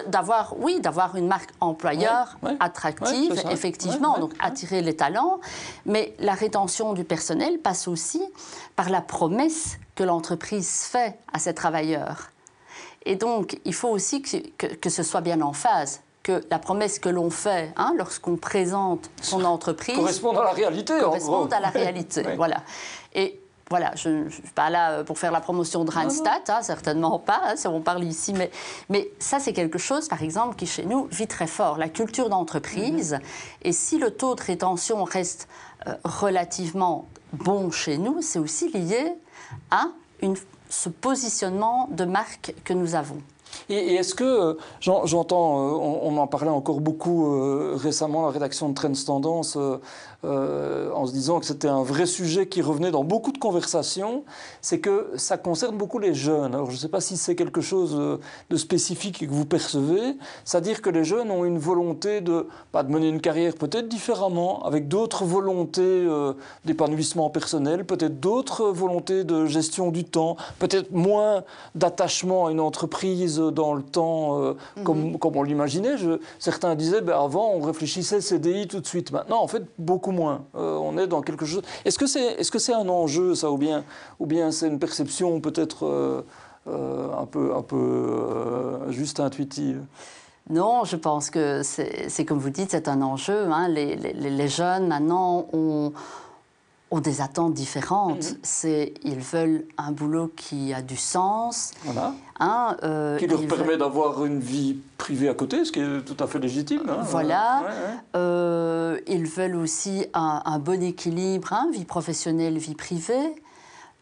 D'avoir, 0.07 0.55
oui, 0.59 0.79
d'avoir 0.79 1.15
une 1.15 1.27
marque 1.27 1.49
employeur 1.59 2.37
attractive, 2.59 3.43
effectivement, 3.51 4.17
donc 4.19 4.33
attirer 4.39 4.81
les 4.81 4.95
talents. 4.95 5.39
Mais 5.85 6.15
la 6.19 6.33
rétention 6.33 6.93
du 6.93 7.03
personnel 7.03 7.59
passe 7.59 7.87
aussi 7.87 8.23
par 8.75 8.89
la 8.89 9.01
promesse 9.01 9.77
que 9.95 10.03
l'entreprise 10.03 10.83
fait 10.83 11.17
à 11.33 11.39
ses 11.39 11.53
travailleurs. 11.53 12.29
Et 13.05 13.15
donc, 13.15 13.59
il 13.65 13.73
faut 13.73 13.89
aussi 13.89 14.21
que, 14.21 14.67
que, 14.67 14.89
ce 14.89 15.03
soit 15.03 15.21
bien 15.21 15.41
en 15.41 15.53
phase 15.53 16.01
que 16.23 16.41
la 16.49 16.57
promesse 16.57 16.97
que 16.97 17.09
l'on 17.09 17.29
fait 17.29 17.71
hein, 17.77 17.93
lorsqu'on 17.97 18.35
présente 18.35 19.11
son 19.21 19.45
entreprise 19.45 19.95
corresponde 19.95 20.37
à 20.37 20.43
la 20.43 20.51
réalité. 20.51 20.99
Corresponde 20.99 21.53
à 21.53 21.59
la 21.59 21.69
réalité, 21.69 22.23
voilà. 22.35 22.63
Et 23.13 23.39
voilà, 23.69 23.93
je 23.95 24.09
ne 24.09 24.29
suis 24.29 24.43
pas 24.53 24.69
là 24.69 24.91
euh, 24.91 25.03
pour 25.03 25.17
faire 25.17 25.31
la 25.31 25.41
promotion 25.41 25.85
de 25.85 25.91
Randstad, 25.91 26.43
hein, 26.49 26.61
certainement 26.61 27.17
pas, 27.17 27.41
hein, 27.43 27.55
si 27.55 27.67
on 27.67 27.81
parle 27.81 28.03
ici, 28.03 28.33
mais, 28.33 28.51
mais 28.89 29.09
ça 29.17 29.39
c'est 29.39 29.53
quelque 29.53 29.79
chose, 29.79 30.07
par 30.07 30.21
exemple, 30.21 30.55
qui 30.55 30.67
chez 30.67 30.85
nous 30.85 31.07
vit 31.11 31.27
très 31.27 31.47
fort, 31.47 31.77
la 31.77 31.89
culture 31.89 32.29
d'entreprise. 32.29 33.13
Mhm. 33.13 33.19
Et 33.63 33.71
si 33.71 33.97
le 33.97 34.11
taux 34.11 34.35
de 34.35 34.41
rétention 34.41 35.03
reste 35.03 35.47
euh, 35.87 35.95
relativement 36.03 37.07
bon 37.33 37.71
chez 37.71 37.97
nous, 37.97 38.21
c'est 38.21 38.39
aussi 38.39 38.69
lié 38.71 39.13
à 39.71 39.87
une, 40.21 40.35
ce 40.69 40.89
positionnement 40.89 41.89
de 41.91 42.05
marque 42.05 42.53
que 42.63 42.73
nous 42.73 42.93
avons. 42.93 43.17
Et, 43.69 43.95
est-ce 43.95 44.13
que, 44.13 44.23
euh, 44.23 44.53
j'entends, 44.81 45.55
on, 45.57 46.17
en 46.17 46.27
parlait 46.27 46.49
encore 46.49 46.81
beaucoup 46.81 47.75
récemment, 47.75 48.25
la 48.25 48.31
rédaction 48.31 48.69
de 48.69 48.75
Trends 48.75 48.91
Tendance 49.05 49.57
euh, 50.25 50.91
en 50.93 51.05
se 51.05 51.13
disant 51.13 51.39
que 51.39 51.45
c'était 51.45 51.67
un 51.67 51.83
vrai 51.83 52.05
sujet 52.05 52.47
qui 52.47 52.61
revenait 52.61 52.91
dans 52.91 53.03
beaucoup 53.03 53.31
de 53.31 53.37
conversations, 53.37 54.23
c'est 54.61 54.79
que 54.79 55.11
ça 55.15 55.37
concerne 55.37 55.77
beaucoup 55.77 55.99
les 55.99 56.13
jeunes. 56.13 56.55
Alors 56.55 56.69
je 56.69 56.75
ne 56.75 56.79
sais 56.79 56.89
pas 56.89 57.01
si 57.01 57.17
c'est 57.17 57.35
quelque 57.35 57.61
chose 57.61 58.19
de 58.49 58.57
spécifique 58.57 59.19
que 59.19 59.31
vous 59.31 59.45
percevez, 59.45 60.15
c'est-à-dire 60.43 60.81
que 60.81 60.89
les 60.89 61.03
jeunes 61.03 61.31
ont 61.31 61.45
une 61.45 61.59
volonté 61.59 62.21
de, 62.21 62.47
pas 62.71 62.83
de 62.83 62.91
mener 62.91 63.09
une 63.09 63.21
carrière 63.21 63.55
peut-être 63.55 63.87
différemment, 63.87 64.63
avec 64.65 64.87
d'autres 64.87 65.25
volontés 65.25 65.81
euh, 65.81 66.33
d'épanouissement 66.65 67.29
personnel, 67.29 67.85
peut-être 67.85 68.19
d'autres 68.19 68.65
volontés 68.69 69.23
de 69.23 69.45
gestion 69.45 69.91
du 69.91 70.03
temps, 70.03 70.37
peut-être 70.59 70.91
moins 70.91 71.43
d'attachement 71.75 72.47
à 72.47 72.51
une 72.51 72.59
entreprise 72.59 73.37
dans 73.37 73.73
le 73.73 73.83
temps 73.83 74.41
euh, 74.41 74.53
comme, 74.83 75.17
comme, 75.17 75.37
on 75.37 75.43
l'imaginait. 75.43 75.95
Certains 76.39 76.75
disaient, 76.75 77.01
ben 77.01 77.17
avant 77.17 77.51
on 77.53 77.61
réfléchissait 77.61 78.21
CDI 78.21 78.67
tout 78.67 78.79
de 78.79 78.87
suite. 78.87 79.11
Maintenant, 79.11 79.41
en 79.41 79.47
fait, 79.47 79.63
beaucoup 79.77 80.11
moins. 80.15 80.45
Euh, 80.55 80.77
on 80.77 80.97
est 80.97 81.07
dans 81.07 81.21
quelque 81.21 81.45
chose. 81.45 81.61
Est-ce 81.85 81.99
que 81.99 82.07
c'est 82.07 82.39
est 82.39 82.49
-ce 82.49 82.59
c'est 82.59 82.73
un 82.73 82.89
enjeu, 82.89 83.35
ça, 83.35 83.51
ou 83.51 83.57
bien, 83.57 83.83
ou 84.19 84.25
bien 84.25 84.51
c'est 84.51 84.67
une 84.67 84.79
perception 84.79 85.39
peut-être 85.41 85.85
euh, 85.85 86.21
euh, 86.67 87.21
un 87.21 87.25
peu, 87.25 87.53
un 87.55 87.61
peu 87.61 87.83
juste 88.89 89.19
intuitive? 89.19 89.79
Non, 90.49 90.83
je 90.83 90.95
pense 90.95 91.31
que 91.31 91.61
c'est 91.63 92.25
comme 92.25 92.37
vous 92.37 92.51
dites, 92.51 92.71
c'est 92.71 92.87
un 92.87 93.01
enjeu. 93.01 93.47
Hein. 93.51 93.67
Les, 93.67 94.47
jeunes, 94.47 94.87
maintenant, 94.87 95.47
ont, 95.53 95.91
ont 96.91 96.99
des 96.99 97.21
attentes 97.21 97.53
différentes. 97.53 98.31
Mhm. 98.31 98.37
C'est, 98.43 98.93
ils 99.03 99.19
veulent 99.19 99.65
un 99.77 99.91
boulot 99.91 100.31
qui 100.35 100.73
a 100.73 100.81
du 100.81 100.97
sens. 100.97 101.71
Voilà. 101.83 102.13
Hein, 102.39 102.75
euh, 102.83 103.17
qui 103.17 103.27
leur 103.27 103.45
permet 103.47 103.77
d'avoir 103.77 104.25
une 104.25 104.39
vie 104.39 104.77
privée 104.97 105.29
à 105.29 105.33
côté, 105.33 105.63
ce 105.63 105.71
qui 105.71 105.79
est 105.79 106.01
tout 106.01 106.21
à 106.21 106.27
fait 106.27 106.39
légitime. 106.39 106.81
Hein. 106.89 106.99
Voilà. 107.03 107.63
Euh, 108.15 108.99
ils 109.07 109.25
veulent 109.25 109.55
aussi 109.55 110.05
un, 110.13 110.59
bon 110.59 110.83
équilibre, 110.83 111.53
hein, 111.53 111.69
vie 111.71 111.85
professionnelle, 111.85 112.57
vie 112.57 112.75
privée. 112.75 113.35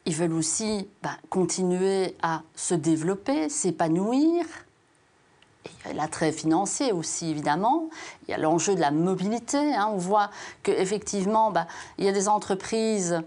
ils 0.05 0.15
veulent 0.15 0.33
aussi 0.33 0.87
ben, 1.03 1.15
continuer 1.29 2.15
à 2.23 2.41
se 2.55 2.73
développer, 2.73 3.49
s'épanouir. 3.49 4.45
Il 5.65 5.87
y 5.87 5.91
a 5.91 5.93
l'attrait 5.93 6.31
financier 6.31 6.91
aussi, 6.91 7.29
évidemment. 7.29 7.89
Il 8.27 8.31
y 8.31 8.33
a 8.33 8.37
l'enjeu 8.37 8.75
de 8.75 8.81
la 8.81 8.91
mobilité. 8.91 9.57
Hein. 9.57 9.89
On 9.93 9.97
voit 9.97 10.29
qu'effectivement, 10.61 11.51
ben, 11.51 11.67
il 11.97 12.05
y 12.05 12.07
a 12.07 12.11
des 12.11 12.27
entreprises 12.27 13.21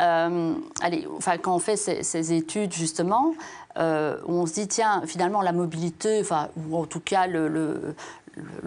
euh, 0.00 0.54
allez, 0.80 1.06
enfin, 1.16 1.38
quand 1.38 1.54
on 1.54 1.58
fait 1.58 1.76
ces, 1.76 2.32
études, 2.32 2.72
justement, 2.72 3.34
euh, 3.78 4.18
on 4.26 4.46
se 4.46 4.54
dit, 4.54 4.68
tiens, 4.68 5.02
finalement, 5.06 5.42
la 5.42 5.52
mobilité, 5.52 6.20
enfin, 6.20 6.48
ou 6.56 6.76
en 6.76 6.86
tout 6.86 7.00
cas 7.00 7.26
le, 7.26 7.94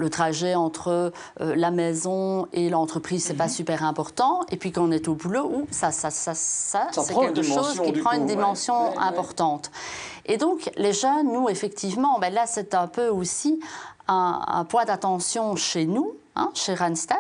trajet 0.09 0.55
entre 0.55 1.11
euh, 1.41 1.55
la 1.55 1.71
maison 1.71 2.47
et 2.53 2.69
l'entreprise, 2.69 3.25
c'est 3.25 3.33
pas 3.33 3.45
mhm. 3.45 3.51
super 3.51 3.83
important. 3.83 4.41
Et 4.51 4.57
puis 4.57 4.71
quand 4.71 4.83
on 4.83 4.91
est 4.91 5.07
au 5.07 5.15
boulot, 5.15 5.67
ça, 5.71 5.91
ça, 5.91 6.09
ça, 6.09 6.33
ça, 6.33 6.87
c'est 6.91 7.13
quelque 7.13 7.41
chose 7.41 7.81
qui 7.81 7.91
prend 7.93 8.13
une 8.13 8.25
dimension 8.25 8.97
importante. 8.99 9.71
Et 10.25 10.37
donc, 10.37 10.71
les 10.77 10.93
jeunes, 10.93 11.31
nous, 11.31 11.49
effectivement, 11.49 12.19
ben 12.19 12.33
là, 12.33 12.45
c'est 12.47 12.73
un 12.73 12.87
peu 12.87 13.09
aussi 13.09 13.59
un, 14.07 14.65
point 14.69 14.85
d'attention 14.85 15.55
chez 15.55 15.85
nous, 15.85 16.15
hein, 16.35 16.51
chez 16.53 16.75
Randstad, 16.75 17.17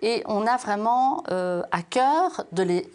et 0.00 0.22
on 0.26 0.46
a 0.46 0.56
vraiment 0.56 1.22
euh, 1.30 1.62
à 1.70 1.82
cœur 1.82 2.44
de 2.52 2.62
les, 2.62 2.90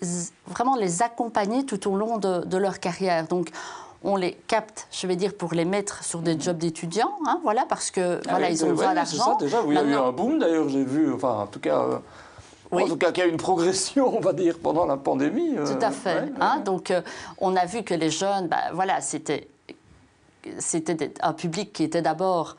vraiment 0.47 0.76
les 0.76 1.02
accompagner 1.02 1.65
tout 1.65 1.89
au 1.89 1.95
long 1.95 2.17
de, 2.17 2.58
leur 2.58 2.80
carrière. 2.80 3.28
Donc, 3.28 3.50
on 4.03 4.15
les 4.15 4.33
capte, 4.47 4.88
je 4.91 5.07
vais 5.07 5.15
dire, 5.15 5.33
pour 5.36 5.53
les 5.53 5.65
mettre 5.65 6.03
sur 6.03 6.19
des 6.19 6.39
jobs 6.39 6.57
d'étudiants, 6.57 7.13
hein, 7.25 7.39
voilà, 7.43 7.65
parce 7.67 7.91
que 7.91 8.19
ah 8.25 8.29
voilà, 8.31 8.49
ils 8.49 8.63
ont 8.63 8.69
besoin 8.69 8.93
d'argent. 8.93 9.38
C'est 9.39 9.49
ça 9.49 9.62
déjà, 9.62 9.62
il 9.67 9.73
y 9.73 9.77
a 9.77 9.83
eu 9.83 9.93
un 9.93 10.12
boom 10.12 10.39
d'ailleurs, 10.39 10.69
j'ai 10.69 10.83
vu, 10.83 11.13
enfin, 11.13 11.41
en 11.41 11.47
tout 11.47 11.60
cas. 11.60 11.81
Euh, 11.81 11.99
en 12.69 12.86
tout 12.86 12.97
cas, 12.97 13.13
qu'il 13.13 13.23
y 13.23 13.25
a 13.25 13.29
eu 13.29 13.31
une 13.31 13.38
progression, 13.38 14.17
on 14.17 14.19
va 14.19 14.33
dire, 14.33 14.57
pendant 14.62 14.86
la 14.86 14.97
pandémie. 14.97 15.55
Euh, 15.57 15.65
tout 15.65 15.86
à 15.86 15.89
fait. 15.89 16.25
Hein, 16.41 16.60
donc, 16.65 16.93
on 17.38 17.55
a 17.55 17.65
vu 17.65 17.83
que 17.83 17.93
les 17.93 18.10
jeunes, 18.10 18.47
bah, 18.47 18.71
voilà, 18.73 18.99
c'était 18.99 19.47
c'était 20.60 21.13
un 21.21 21.33
public 21.33 21.73
qui 21.73 21.83
était 21.83 22.01
d'abord 22.01 22.55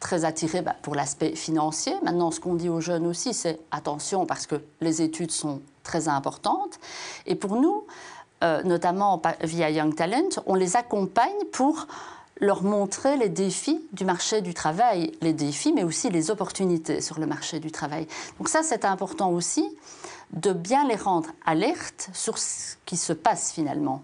très 0.00 0.24
attiré 0.24 0.62
bah, 0.62 0.76
pour 0.82 0.94
l'aspect 0.94 1.34
financier. 1.34 1.94
Maintenant, 2.02 2.30
ce 2.30 2.40
qu'on 2.40 2.54
dit 2.54 2.68
aux 2.68 2.80
jeunes 2.80 3.06
aussi, 3.06 3.32
c'est 3.32 3.58
attention 3.70 4.26
parce 4.26 4.46
que 4.46 4.56
les 4.80 5.02
études 5.02 5.30
sont 5.30 5.62
très 5.82 6.08
importantes. 6.08 6.78
Et 7.26 7.34
pour 7.34 7.56
nous, 7.56 7.86
euh, 8.44 8.62
notamment 8.62 9.20
via 9.42 9.70
Young 9.70 9.94
Talent, 9.94 10.28
on 10.46 10.54
les 10.54 10.76
accompagne 10.76 11.44
pour 11.50 11.86
leur 12.40 12.62
montrer 12.62 13.16
les 13.16 13.28
défis 13.28 13.80
du 13.92 14.04
marché 14.04 14.42
du 14.42 14.54
travail, 14.54 15.12
les 15.22 15.32
défis, 15.32 15.72
mais 15.72 15.84
aussi 15.84 16.10
les 16.10 16.30
opportunités 16.30 17.00
sur 17.00 17.18
le 17.18 17.26
marché 17.26 17.58
du 17.60 17.70
travail. 17.70 18.06
Donc 18.38 18.48
ça, 18.48 18.62
c'est 18.62 18.84
important 18.84 19.30
aussi 19.30 19.64
de 20.32 20.52
bien 20.52 20.86
les 20.86 20.96
rendre 20.96 21.30
alertes 21.46 22.10
sur 22.12 22.38
ce 22.38 22.76
qui 22.84 22.96
se 22.96 23.12
passe 23.12 23.52
finalement. 23.52 24.02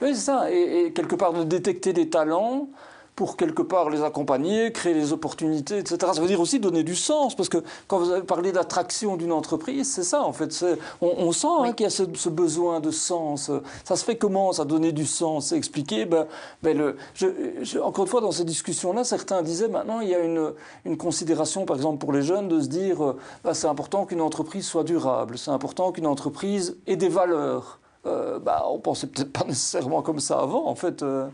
Oui, 0.00 0.14
c'est 0.14 0.22
ça. 0.22 0.50
et, 0.50 0.92
quelque 0.94 1.16
part 1.16 1.32
de 1.32 1.42
détecter 1.42 1.92
des 1.92 2.08
talents 2.08 2.68
pour 3.16 3.38
quelque 3.38 3.62
part 3.62 3.88
les 3.88 4.02
accompagner, 4.02 4.70
créer 4.72 4.92
des 4.92 5.12
opportunités, 5.12 5.78
etc. 5.78 5.98
Ça 6.14 6.20
veut 6.20 6.26
dire 6.26 6.40
aussi 6.40 6.60
donner 6.60 6.82
du 6.82 6.94
sens, 6.94 7.34
parce 7.34 7.48
que 7.48 7.58
quand 7.88 7.98
vous 7.98 8.10
avez 8.10 8.22
parlé 8.22 8.52
d'attraction 8.52 9.16
d'une 9.16 9.32
entreprise, 9.32 9.90
c'est 9.90 10.02
ça 10.04 10.22
en 10.22 10.34
fait. 10.34 10.64
On, 11.00 11.12
on, 11.16 11.32
sent 11.32 11.46
hein, 11.60 11.72
qu'il 11.72 11.84
y 11.84 11.86
a 11.86 11.90
ce, 11.90 12.28
besoin 12.28 12.80
de 12.80 12.90
sens. 12.90 13.50
Ça 13.84 13.96
se 13.96 14.04
fait 14.04 14.16
comment 14.16 14.52
ça 14.52 14.66
donner 14.66 14.92
du 14.92 15.06
sens 15.06 15.46
C'est 15.46 15.56
expliquer? 15.56 16.04
Ben, 16.04 16.26
ben 16.62 16.76
le, 16.76 16.96
je, 17.14 17.78
encore 17.78 18.04
une 18.04 18.10
fois, 18.10 18.20
dans 18.20 18.32
ces 18.32 18.44
discussions-là, 18.44 19.02
certains 19.02 19.40
disaient 19.42 19.68
maintenant 19.68 20.00
il 20.00 20.10
y 20.10 20.14
a 20.14 20.20
une, 20.20 20.52
une, 20.84 20.98
considération, 20.98 21.64
par 21.64 21.76
exemple 21.76 21.98
pour 21.98 22.12
les 22.12 22.22
jeunes, 22.22 22.48
de 22.48 22.60
se 22.60 22.68
dire 22.68 23.14
ben, 23.42 23.54
c'est 23.54 23.66
important 23.66 24.04
qu'une 24.04 24.20
entreprise 24.20 24.66
soit 24.66 24.84
durable, 24.84 25.38
c'est 25.38 25.50
important 25.50 25.90
qu'une 25.90 26.06
entreprise 26.06 26.76
ait 26.86 26.96
des 26.96 27.08
valeurs. 27.08 27.80
Euh, 28.06 28.38
ben, 28.38 28.62
on 28.68 28.78
pensait 28.78 29.06
peut-être 29.06 29.32
pas 29.32 29.44
nécessairement 29.44 30.02
comme 30.02 30.20
ça 30.20 30.38
avant, 30.38 30.68
en 30.68 30.74
fait. 30.74 31.02
Euh. 31.02 31.26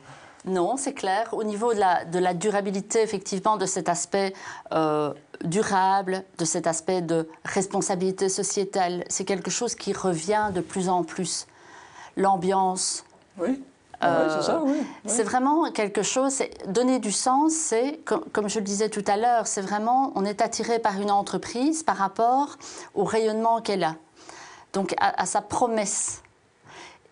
Non, 0.44 0.76
c'est 0.76 0.92
clair. 0.92 1.28
Au 1.33 1.44
niveau 1.44 1.72
de 1.72 1.78
la, 1.78 2.05
de 2.05 2.18
la, 2.18 2.35
durabilité, 2.35 3.00
effectivement, 3.00 3.57
de 3.57 3.66
cet 3.66 3.88
aspect 3.88 4.33
euh, 4.72 5.12
durable, 5.44 6.24
de 6.38 6.44
cet 6.44 6.66
aspect 6.66 7.00
de 7.00 7.28
responsabilité 7.44 8.28
sociétale, 8.28 9.05
c'est 9.09 9.24
quelque 9.24 9.50
chose 9.50 9.74
qui 9.76 9.92
revient 9.92 10.50
de 10.52 10.61
plus 10.61 10.88
en 10.88 11.05
plus. 11.05 11.46
L'ambiance. 12.16 13.05
Oui. 13.38 13.62
Euh, 14.02 14.40
c'est 14.40 14.46
ça, 14.46 14.61
oui. 14.64 14.85
C'est 15.07 15.22
vraiment 15.22 15.70
quelque 15.70 16.02
chose, 16.02 16.42
donner 16.66 16.98
du 16.98 17.12
sens, 17.12 17.52
c'est, 17.52 18.00
comme, 18.05 18.48
je 18.48 18.59
le 18.59 18.64
disais 18.64 18.88
tout 18.88 19.05
à 19.07 19.16
l'heure, 19.16 19.46
c'est 19.46 19.61
vraiment, 19.61 20.11
on 20.16 20.24
est 20.24 20.42
attiré 20.42 20.81
par 20.81 21.00
une 21.00 21.12
entreprise 21.12 21.85
par 21.85 21.98
rapport 21.98 22.57
au 22.96 23.05
rayonnement 23.05 23.61
qu'elle 23.61 23.85
a, 23.85 23.94
donc 24.72 24.96
à 24.98 25.24
sa 25.24 25.40
promesse. 25.40 26.20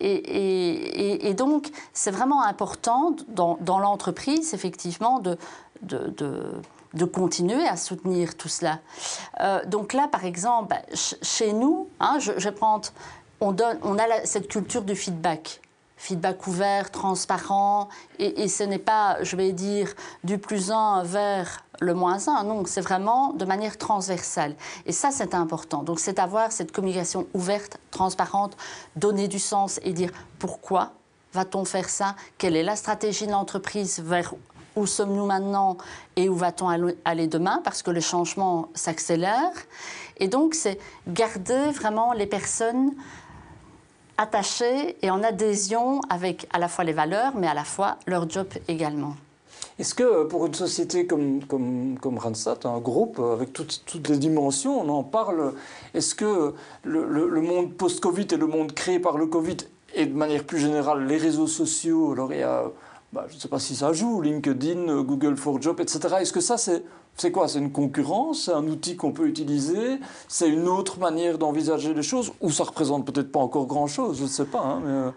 Et, 0.01 1.33
donc, 1.35 1.69
c'est 1.93 2.11
vraiment 2.11 2.43
important 2.43 3.15
dans, 3.27 3.79
l'entreprise, 3.79 4.53
effectivement, 4.53 5.19
de, 5.19 5.37
de, 5.81 7.05
continuer 7.05 7.67
à 7.67 7.77
soutenir 7.77 8.35
tout 8.35 8.49
cela. 8.49 8.79
Euh, 9.39 9.63
donc 9.65 9.93
là, 9.93 10.07
par 10.07 10.25
exemple, 10.25 10.69
bah, 10.69 10.81
chez 11.21 11.53
nous, 11.53 11.87
hein, 11.99 12.17
je, 12.19 12.49
prends, 12.49 12.81
on, 13.39 13.51
donne, 13.51 13.77
on 13.83 13.97
a 13.97 14.25
cette 14.25 14.47
culture 14.47 14.81
du 14.81 14.95
feedback 14.95 15.61
feedback 16.01 16.47
ouvert, 16.47 16.89
transparent, 16.89 17.87
et, 18.17 18.47
ce 18.47 18.63
n'est 18.63 18.79
pas, 18.79 19.23
je 19.23 19.35
vais 19.35 19.51
dire, 19.51 19.93
du 20.23 20.39
plus 20.39 20.71
un 20.71 21.03
vers 21.03 21.63
le 21.79 21.93
moins 21.93 22.27
un, 22.27 22.43
non, 22.43 22.63
c'est 22.65 22.81
vraiment 22.81 23.33
de 23.33 23.45
manière 23.45 23.77
transversale. 23.77 24.55
Et 24.87 24.93
ça, 24.93 25.11
c'est 25.11 25.35
important. 25.35 25.83
Donc, 25.83 25.99
c'est 25.99 26.17
avoir 26.17 26.51
cette 26.51 26.71
communication 26.71 27.27
ouverte, 27.35 27.77
transparente, 27.91 28.57
donner 28.95 29.27
du 29.27 29.37
sens 29.37 29.79
et 29.83 29.93
dire 29.93 30.09
pourquoi 30.39 30.93
va-t-on 31.33 31.65
faire 31.65 31.87
ça? 31.87 32.15
Quelle 32.39 32.55
est 32.55 32.63
la 32.63 32.75
stratégie 32.75 33.27
de 33.27 33.31
l'entreprise? 33.31 33.99
Vers 33.99 34.33
où 34.75 34.87
sommes-nous 34.87 35.27
maintenant? 35.27 35.77
Et 36.15 36.29
où 36.29 36.35
va-t-on 36.35 36.95
aller 37.05 37.27
demain? 37.27 37.61
Parce 37.63 37.83
que 37.83 37.91
le 37.91 38.01
changement 38.01 38.69
s'accélère. 38.73 39.53
Et 40.17 40.27
donc, 40.27 40.55
c'est 40.55 40.79
garder 41.07 41.69
vraiment 41.71 42.13
les 42.13 42.25
personnes 42.25 42.93
attachés 44.21 44.95
et 45.01 45.09
en 45.09 45.23
adhésion 45.23 45.99
avec 46.09 46.47
à 46.53 46.59
la 46.59 46.67
fois 46.67 46.83
les 46.83 46.93
valeurs, 46.93 47.33
mais 47.35 47.47
à 47.47 47.53
la 47.53 47.63
fois 47.63 47.97
leur 48.05 48.29
job 48.29 48.47
également. 48.67 49.15
Est-ce 49.79 49.95
que 49.95 50.03
euh, 50.03 50.25
pour 50.25 50.45
une 50.45 50.53
société 50.53 51.07
comme, 51.07 51.43
comme, 51.45 51.97
comme 51.99 52.17
Randstad, 52.17 52.65
un 52.65 52.79
groupe 52.79 53.17
euh, 53.19 53.33
avec 53.33 53.51
toutes, 53.51 53.83
toutes 53.85 54.09
les 54.09 54.17
dimensions, 54.17 54.79
on 54.79 54.89
en 54.89 55.03
parle, 55.03 55.53
est-ce 55.93 56.13
que 56.13 56.53
le, 56.83 57.05
le, 57.05 57.41
monde 57.41 57.73
post-Covid 57.73 58.27
et 58.31 58.37
le 58.37 58.47
monde 58.47 58.73
créé 58.73 58.99
par 58.99 59.17
le 59.17 59.25
Covid 59.25 59.57
et 59.95 60.05
de 60.05 60.13
manière 60.15 60.43
plus 60.43 60.59
générale 60.59 61.07
les 61.07 61.17
réseaux 61.17 61.47
sociaux, 61.47 62.11
alors 62.13 62.31
il 62.31 62.39
y 62.39 62.43
a, 62.43 62.65
bah, 63.13 63.25
je 63.29 63.35
ne 63.35 63.39
sais 63.39 63.47
pas 63.47 63.59
si 63.59 63.75
ça 63.75 63.93
joue, 63.93 64.21
LinkedIn, 64.21 65.01
Google 65.03 65.35
for 65.37 65.61
Job, 65.61 65.79
etc. 65.79 66.15
Est-ce 66.21 66.33
que 66.33 66.41
ça 66.41 66.57
c'est 66.57 66.83
c'est 67.17 67.31
quoi? 67.31 67.47
C'est 67.47 67.59
une 67.59 67.71
concurrence? 67.71 68.45
C'est 68.45 68.53
un 68.53 68.65
outil 68.67 68.95
qu'on 68.95 69.11
peut 69.11 69.27
utiliser? 69.27 69.99
C'est 70.27 70.49
une 70.49 70.67
autre 70.67 70.99
manière 70.99 71.37
d'envisager 71.37 71.93
les 71.93 72.03
choses? 72.03 72.31
Ou 72.41 72.51
ça 72.51 72.63
représente 72.63 73.05
peut-être 73.05 73.31
pas 73.31 73.39
encore 73.39 73.65
grand-chose? 73.65 74.17
Je 74.17 74.23
ne 74.23 74.27
sais 74.27 74.45
pas. 74.45 74.61
Hein, 74.61 74.81
euh, 74.85 75.11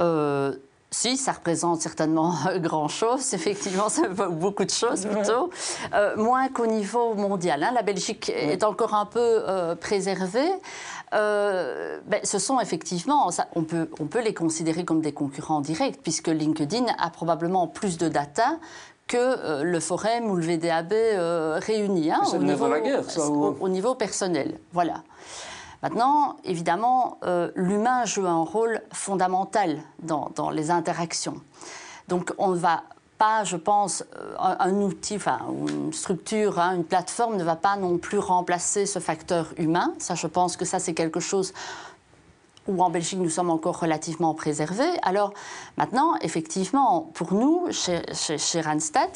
euh, 0.00 0.54
si, 0.90 1.16
ça 1.16 1.32
représente 1.32 1.80
certainement 1.82 2.34
grand-chose, 2.56 3.32
effectivement, 3.34 3.88
ça 3.88 4.08
beaucoup 4.08 4.64
de 4.64 4.70
choses 4.70 5.06
plutôt, 5.06 5.50
euh, 5.94 6.16
moins 6.16 6.48
qu'au 6.48 6.66
niveau 6.66 7.14
mondial. 7.14 7.62
Hein. 7.62 7.70
La 7.74 7.82
Belgique 7.82 8.30
est 8.34 8.64
encore 8.64 8.94
un 8.94 9.06
peu 9.06 9.42
préservée. 9.80 10.50
Ben, 11.12 12.20
ce 12.24 12.38
sont 12.38 12.60
effectivement, 12.60 13.30
on, 13.54 13.64
peut, 13.64 13.88
on 14.00 14.06
peut 14.06 14.20
les 14.20 14.34
considérer 14.34 14.84
comme 14.84 15.00
des 15.00 15.12
concurrents 15.12 15.60
directs, 15.60 16.00
puisque 16.02 16.28
LinkedIn 16.28 16.86
a 16.98 17.10
probablement 17.10 17.66
plus 17.66 17.98
de 17.98 18.08
data 18.08 18.58
que 19.10 19.16
euh, 19.16 19.64
le 19.64 19.80
Forum 19.80 20.30
ou 20.30 20.36
le 20.36 20.42
VDAB 20.42 20.92
euh, 20.92 21.60
réunis 21.60 22.12
hein, 22.12 22.20
au, 22.32 22.38
niveau, 22.38 22.68
la 22.68 22.80
guerre, 22.80 23.02
au, 23.18 23.68
niveau 23.68 23.96
personnel. 23.96 24.60
Voilà. 24.72 25.02
Maintenant, 25.82 26.36
évidemment, 26.44 27.18
euh, 27.24 27.50
l'humain 27.56 28.04
joue 28.04 28.26
un 28.26 28.44
rôle 28.44 28.80
fondamental 28.92 29.80
dans, 30.00 30.50
les 30.50 30.70
interactions. 30.70 31.40
Donc, 32.06 32.32
on 32.38 32.52
va 32.52 32.84
pas, 33.20 33.44
je 33.44 33.58
pense, 33.58 34.02
un, 34.38 34.72
outil, 34.80 35.16
enfin, 35.16 35.40
une 35.68 35.92
structure, 35.92 36.58
hein, 36.58 36.74
une 36.74 36.84
plateforme 36.84 37.36
ne 37.36 37.44
va 37.44 37.54
pas 37.54 37.76
non 37.76 37.98
plus 37.98 38.18
remplacer 38.18 38.86
ce 38.86 38.98
facteur 38.98 39.52
humain. 39.58 39.92
Ça, 39.98 40.14
je 40.14 40.26
pense 40.26 40.56
que 40.56 40.64
ça, 40.64 40.78
c'est 40.78 40.94
quelque 40.94 41.20
chose 41.20 41.52
où 42.66 42.82
en 42.82 42.88
Belgique 42.88 43.18
nous 43.18 43.28
sommes 43.28 43.50
encore 43.50 43.78
relativement 43.78 44.32
préservés. 44.32 44.90
Alors 45.02 45.34
maintenant, 45.76 46.16
effectivement, 46.22 47.10
pour 47.12 47.34
nous, 47.34 47.66
chez, 47.70 48.00
chez, 48.14 48.60
Randstad, 48.62 49.10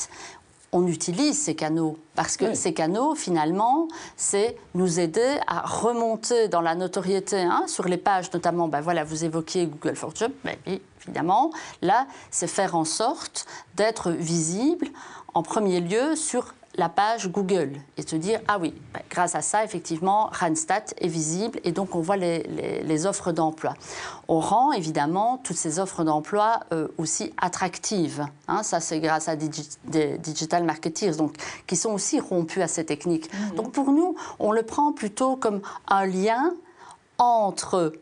on 0.74 0.88
utilise 0.88 1.40
ces 1.40 1.54
canaux 1.54 1.96
parce 2.16 2.36
que 2.36 2.52
ces 2.54 2.74
canaux, 2.74 3.14
finalement, 3.14 3.86
c'est 4.16 4.56
nous 4.74 4.98
aider 4.98 5.38
à 5.46 5.60
remonter 5.60 6.48
dans 6.48 6.60
la 6.60 6.74
notoriété 6.74 7.40
hein, 7.40 7.64
sur 7.68 7.86
les 7.86 7.96
pages, 7.96 8.32
notamment. 8.32 8.66
Ben 8.66 8.80
voilà, 8.80 9.04
vous 9.04 9.24
évoquiez 9.24 9.66
Google 9.66 9.94
for 9.94 10.12
mais 10.42 10.58
ben 10.66 10.78
évidemment, 11.00 11.52
là, 11.80 12.08
c'est 12.32 12.48
faire 12.48 12.74
en 12.74 12.84
sorte 12.84 13.46
d'être 13.76 14.10
visible 14.10 14.88
en 15.32 15.44
premier 15.44 15.80
lieu 15.80 16.16
sur 16.16 16.54
la 16.76 16.88
page 16.88 17.28
Google 17.28 17.72
et 17.96 18.02
se 18.02 18.16
dire 18.16 18.40
ah 18.48 18.58
oui, 18.60 18.74
ben, 18.92 19.00
grâce 19.10 19.34
à 19.34 19.42
ça, 19.42 19.64
effectivement, 19.64 20.30
Randstad 20.32 20.94
est 20.98 21.08
visible 21.08 21.60
et 21.64 21.72
donc 21.72 21.94
on 21.94 22.00
voit 22.00 22.16
les, 22.16 23.06
offres 23.06 23.32
d'emploi. 23.32 23.74
On 24.28 24.40
rend 24.40 24.72
évidemment 24.72 25.38
toutes 25.42 25.56
ces 25.56 25.78
offres 25.78 26.04
d'emploi 26.04 26.60
euh, 26.72 26.88
aussi 26.96 27.32
attractives. 27.36 28.26
Hein. 28.48 28.62
ça, 28.62 28.80
c'est 28.80 29.00
grâce 29.00 29.28
à 29.28 29.36
des 29.36 30.18
digital 30.18 30.64
marketers, 30.64 31.16
donc 31.16 31.34
qui 31.66 31.76
sont 31.76 31.90
aussi 31.90 32.20
rompus 32.20 32.62
à 32.62 32.68
ces 32.68 32.84
techniques. 32.84 33.32
Mmh. 33.32 33.56
Donc 33.56 33.72
pour 33.72 33.92
nous, 33.92 34.14
on 34.38 34.52
le 34.52 34.62
prend 34.62 34.92
plutôt 34.92 35.36
comme 35.36 35.60
un 35.88 36.06
lien 36.06 36.54
entre 37.18 37.92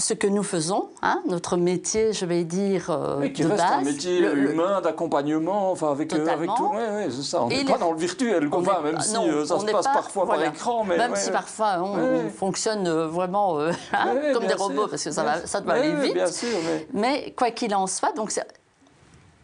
ce 0.00 0.14
que 0.14 0.28
nous 0.28 0.44
faisons, 0.44 0.90
hein, 1.02 1.20
notre 1.26 1.56
métier, 1.56 2.12
je 2.12 2.24
vais 2.24 2.44
dire, 2.44 2.88
euh, 2.90 3.16
oui, 3.18 3.32
qui 3.32 3.42
reste 3.42 3.60
un 3.60 3.82
métier 3.82 4.20
humain 4.20 4.80
d'accompagnement, 4.80 5.72
enfin 5.72 5.90
avec, 5.90 6.12
euh, 6.12 6.26
avec 6.28 6.48
tout. 6.56 6.70
Oui, 6.72 6.82
oui, 6.92 7.04
c'est 7.10 7.22
ça. 7.22 7.42
On 7.42 7.48
n'est 7.48 7.64
pas 7.64 7.78
dans 7.78 7.92
le 7.92 7.98
virtuel, 7.98 8.48
enfin, 8.52 8.80
même 8.82 9.00
si 9.00 9.16
euh, 9.16 9.44
ça 9.44 9.58
se 9.58 9.66
passe 9.66 9.86
parfois 9.86 10.26
par 10.26 10.42
écran. 10.44 10.84
Mais, 10.84 10.96
même 10.96 11.16
si 11.16 11.30
parfois 11.30 11.82
on, 11.82 12.28
fonctionne 12.30 12.88
vraiment 12.88 13.58
hein, 13.92 14.14
comme 14.32 14.46
des 14.46 14.54
robots, 14.54 14.86
parce 14.86 15.02
que 15.02 15.10
ça, 15.10 15.24
va, 15.24 15.46
ça 15.46 15.60
doit 15.60 15.74
aller 15.74 15.94
vite. 15.94 16.26
Sûr, 16.28 16.48
mais... 16.92 17.34
quoi 17.36 17.50
qu'il 17.50 17.74
en 17.74 17.86
soit, 17.86 18.12
donc 18.12 18.30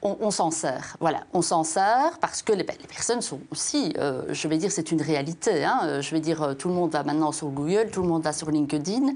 on, 0.04 0.30
s'en 0.30 0.50
sert. 0.50 0.96
Voilà, 1.00 1.24
on 1.32 1.40
s'en 1.40 1.64
sert 1.64 2.18
parce 2.20 2.42
que 2.42 2.52
les, 2.52 2.64
personnes 2.64 3.22
sont 3.22 3.40
aussi, 3.50 3.94
euh, 3.98 4.22
je 4.28 4.48
vais 4.48 4.58
dire, 4.58 4.70
c'est 4.70 4.92
une 4.92 5.00
réalité. 5.00 5.64
Hein. 5.64 5.80
Euh, 5.84 6.02
je 6.02 6.10
vais 6.10 6.20
dire, 6.20 6.42
euh, 6.42 6.54
tout 6.54 6.68
le 6.68 6.74
monde 6.74 6.90
va 6.90 7.02
maintenant 7.02 7.32
sur 7.32 7.48
Google, 7.48 7.88
tout 7.90 8.02
le 8.02 8.08
monde 8.08 8.22
va 8.22 8.34
sur 8.34 8.50
LinkedIn, 8.50 9.14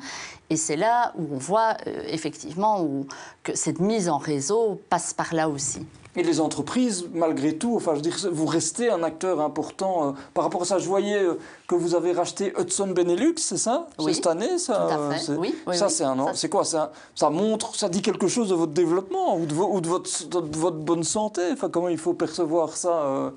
et 0.51 0.57
c'est 0.57 0.77
là 0.77 1.12
où 1.18 1.27
on 1.35 1.38
voit 1.38 1.77
effectivement 2.07 2.83
où, 2.83 3.07
que 3.42 3.55
cette 3.55 3.81
mise 3.81 4.09
en 4.09 4.18
réseau 4.18 4.81
passe 4.88 5.12
par 5.12 5.35
là 5.35 5.48
aussi. 5.48 5.87
Et 6.19 6.25
les 6.25 6.41
entreprises, 6.41 7.07
malgré 7.15 7.57
tout, 7.57 7.77
enfin, 7.77 7.93
je 7.93 7.97
veux 7.97 8.03
dire, 8.03 8.17
vous 8.33 8.47
restez 8.47 8.91
un 8.91 9.05
acteur 9.05 9.41
important. 9.41 10.15
par 10.35 10.43
rapport 10.43 10.63
à 10.63 10.65
ça, 10.65 10.79
je 10.79 10.89
voyais 10.89 11.25
que 11.69 11.77
vous 11.77 11.95
avez 11.95 12.13
racheté 12.13 12.53
Hudson 12.59 12.89
Benelux, 12.89 13.35
c'est 13.37 13.57
ça? 13.57 13.87
Oui. 14.01 14.15
cette 14.15 14.27
année, 14.27 14.59
ça 14.59 14.89
Tout 14.89 14.95
à 14.95 15.15
fait. 15.15 15.33
Oui, 15.33 15.55
oui, 15.67 15.77
ça, 15.77 15.89
c'est 15.89 16.03
un 16.03 16.35
C'est 16.35 16.49
quoi? 16.49 16.65
Ça, 16.65 16.91
ça 17.15 17.31
montre, 17.31 17.77
ça 17.77 17.89
dit 17.89 18.03
quelque 18.03 18.27
chose 18.27 18.49
de 18.49 18.57
votre 18.57 18.73
développement 18.73 19.37
ou 19.37 19.47
de, 19.47 19.55
ou 19.55 19.81
de, 19.81 19.89
votre, 19.89 20.11
votre, 20.59 20.79
bonne 20.79 21.05
santé? 21.05 21.43
Enfin, 21.53 21.69
comment 21.69 21.89
il 21.89 21.99
faut 21.99 22.15
percevoir 22.15 22.77
ça, 22.77 23.03
euh, 23.03 23.31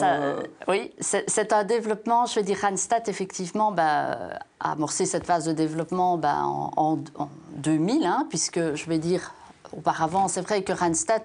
euh, 0.00 0.42
Oui, 0.68 0.92
c'est 1.00 1.52
un 1.52 1.64
développement. 1.64 2.24
Je 2.24 2.40
veux 2.40 2.46
dire, 2.46 2.58
Randstad, 2.62 3.08
effectivement, 3.08 3.72
bah, 3.72 4.38
a 4.60 4.72
amorcé 4.72 5.04
cette 5.04 5.26
phase 5.26 5.44
de 5.44 5.52
développement 5.52 6.16
bah, 6.16 6.42
en, 6.44 6.98
2000, 7.58 8.06
hein, 8.06 8.26
puisque 8.30 8.74
je 8.74 8.88
vais 8.88 8.98
dire 8.98 9.34
auparavant, 9.76 10.28
c'est 10.28 10.40
vrai 10.40 10.62
que 10.62 10.72
Randstad, 10.72 11.22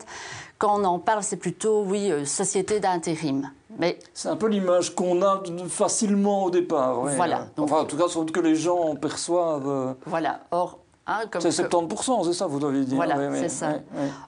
quand 0.58 0.80
on 0.80 0.84
en 0.84 1.00
parle, 1.00 1.24
c'est 1.24 1.38
plutôt, 1.38 1.84
oui, 1.84 2.12
euh, 2.12 2.26
société 2.26 2.80
d'intérim. 2.80 3.50
Mais 3.80 3.98
c'est 4.14 4.30
un 4.30 4.36
peu 4.36 4.48
l'image 4.48 4.94
qu'on 4.94 5.22
a 5.22 5.42
facilement 5.68 6.46
au 6.46 6.52
départ. 6.52 7.02
Voilà. 7.02 7.48
enfin, 7.58 7.80
en 7.80 7.86
tout 7.86 7.98
cas, 7.98 8.08
sans 8.08 8.22
doute 8.22 8.32
que 8.32 8.40
les 8.40 8.56
gens 8.56 8.96
perçoivent. 8.96 9.68
Euh, 9.68 9.94
voilà. 10.06 10.42
Or, 10.52 10.80
hein, 11.08 11.22
comme 11.32 11.42
c'est 11.42 11.50
70%, 11.50 12.26
c'est 12.26 12.34
ça, 12.34 12.48
vous 12.48 12.60
devez 12.60 12.86
dire. 12.86 12.96
Voilà, 12.96 13.34
c'est 13.36 13.50
ça. 13.50 13.80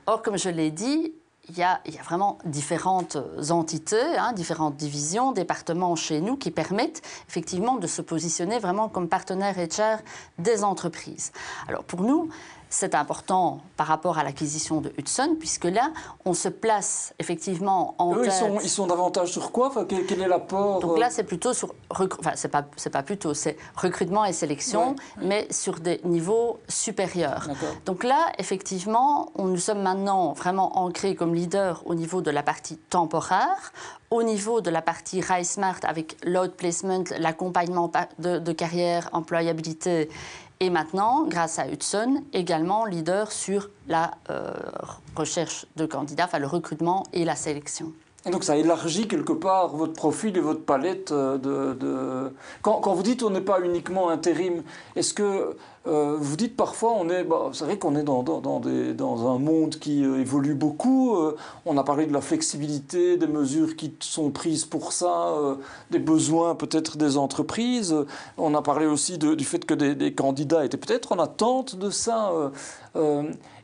Or, 0.07 0.21
comme 0.21 0.37
je 0.37 0.49
l'ai 0.49 0.71
dit, 0.71 1.13
il 1.49 1.57
y, 1.57 1.63
a, 1.63 1.81
il 1.85 1.93
y, 1.93 1.99
a, 1.99 2.01
vraiment 2.01 2.37
différentes 2.45 3.17
entités, 3.49 4.17
hein, 4.17 4.31
différentes 4.31 4.77
divisions, 4.77 5.33
départements 5.33 5.95
chez 5.97 6.21
nous 6.21 6.37
qui 6.37 6.51
permettent 6.51 7.01
effectivement 7.27 7.75
de 7.75 7.85
se 7.85 8.01
positionner 8.01 8.59
vraiment 8.59 8.87
comme 8.87 9.09
partenaire 9.09 9.55
HR 9.57 9.99
des 10.39 10.63
entreprises. 10.63 11.33
Alors 11.67 11.83
pour 11.83 12.01
nous, 12.01 12.29
c'est 12.73 12.95
important 12.95 13.61
par 13.77 13.85
rapport 13.85 14.17
à 14.17 14.23
l'acquisition 14.23 14.81
de 14.81 14.91
Hudson, 14.97 15.35
puisque 15.39 15.65
là, 15.65 15.91
on 16.25 16.33
se 16.33 16.49
place 16.49 17.13
effectivement 17.19 17.93
en 17.99 18.15
Eux, 18.15 18.25
Ils 18.25 18.31
sont, 18.31 18.59
ils 18.63 18.69
sont 18.69 18.87
davantage 18.87 19.31
sur 19.31 19.51
quoi? 19.51 19.67
Enfin, 19.67 19.85
quel, 19.87 20.19
est 20.19 20.27
l'apport 20.27 20.79
Donc 20.79 20.97
là, 20.97 21.11
c'est 21.11 21.23
plutôt 21.23 21.53
sur... 21.53 21.75
Enfin, 21.91 22.31
c'est 22.33 22.47
pas, 22.47 22.63
pas 22.63 23.03
plutôt, 23.03 23.35
c'est 23.35 23.57
recrutement 23.75 24.25
et 24.25 24.33
sélection, 24.33 24.95
mais 25.21 25.45
sur 25.51 25.79
des 25.79 26.01
niveaux 26.03 26.57
supérieurs. 26.67 27.47
Donc 27.85 28.03
là, 28.03 28.31
effectivement, 28.39 29.31
on, 29.35 29.45
nous 29.45 29.57
sommes 29.57 29.83
maintenant 29.83 30.33
vraiment 30.33 30.79
ancrés 30.79 31.13
comme 31.13 31.35
leader 31.35 31.83
au 31.85 31.93
niveau 31.93 32.23
de 32.23 32.31
la 32.31 32.41
partie 32.41 32.77
temporaire, 32.77 33.71
au 34.09 34.23
niveau 34.23 34.61
de 34.61 34.71
la 34.71 34.81
partie 34.81 35.21
Rise 35.21 35.51
Smart 35.51 35.79
avec 35.83 36.17
l'outplacement, 36.25 37.03
l'accompagnement 37.19 37.91
de, 38.17 38.39
de 38.39 38.51
carrière, 38.51 39.09
employabilité 39.11 40.09
et 40.63 40.69
maintenant, 40.69 41.25
grâce 41.27 41.59
à 41.59 41.67
Hudson, 41.67 42.23
également 42.31 42.85
leader 42.85 43.33
sur 43.33 43.69
la 43.89 44.11
euh, 44.29 44.53
recherche 45.13 45.65
de 45.75 45.85
candidats, 45.85 46.23
enfin 46.23 46.39
le 46.39 46.47
recrutement 46.47 47.03
et 47.11 47.25
la 47.25 47.35
sélection. 47.35 47.91
Et 48.25 48.29
donc 48.29 48.45
ça 48.45 48.55
élargit 48.55 49.09
quelque 49.09 49.33
part 49.33 49.75
votre 49.75 49.91
profil 49.91 50.37
et 50.37 50.39
votre 50.39 50.63
palette 50.63 51.11
euh, 51.11 51.37
de... 51.37 52.33
Quand, 52.61 52.79
quand, 52.79 52.93
vous 52.93 53.03
dites 53.03 53.23
on 53.23 53.29
n'est 53.29 53.41
pas 53.41 53.59
uniquement 53.59 54.07
intérim, 54.07 54.63
est-ce 54.95 55.13
que 55.13 55.57
euh, 55.85 56.17
vous 56.19 56.37
dites 56.37 56.55
parfois 56.55 56.93
on 56.97 57.09
est... 57.09 57.23
Bah, 57.23 57.51
vrai 57.53 57.77
qu'on 57.77 57.95
est 57.95 58.03
dans, 58.03 58.23
dans, 58.23 59.35
un 59.35 59.39
monde 59.39 59.75
qui 59.79 60.03
euh, 60.05 60.19
évolue 60.19 60.53
beaucoup. 60.53 61.17
on 61.65 61.77
a 61.77 61.83
parlé 61.83 62.05
de 62.05 62.13
la 62.13 62.21
flexibilité, 62.21 63.17
des 63.17 63.27
mesures 63.27 63.75
qui 63.75 63.93
sont 63.99 64.31
prises 64.31 64.65
pour 64.65 64.93
ça, 64.93 65.35
des 65.91 65.99
besoins 65.99 66.55
peut-être 66.55 66.97
des 66.97 67.17
entreprises. 67.17 67.95
On 68.37 68.53
a 68.55 68.61
parlé 68.61 68.85
aussi 68.85 69.17
du 69.17 69.43
fait 69.43 69.65
que 69.65 69.73
des, 69.73 69.95
des 69.95 70.13
candidats 70.13 70.65
étaient 70.65 70.77
peut-être 70.77 71.11
en 71.11 71.19
attente 71.19 71.75
de 71.75 71.89
ça. 71.89 72.31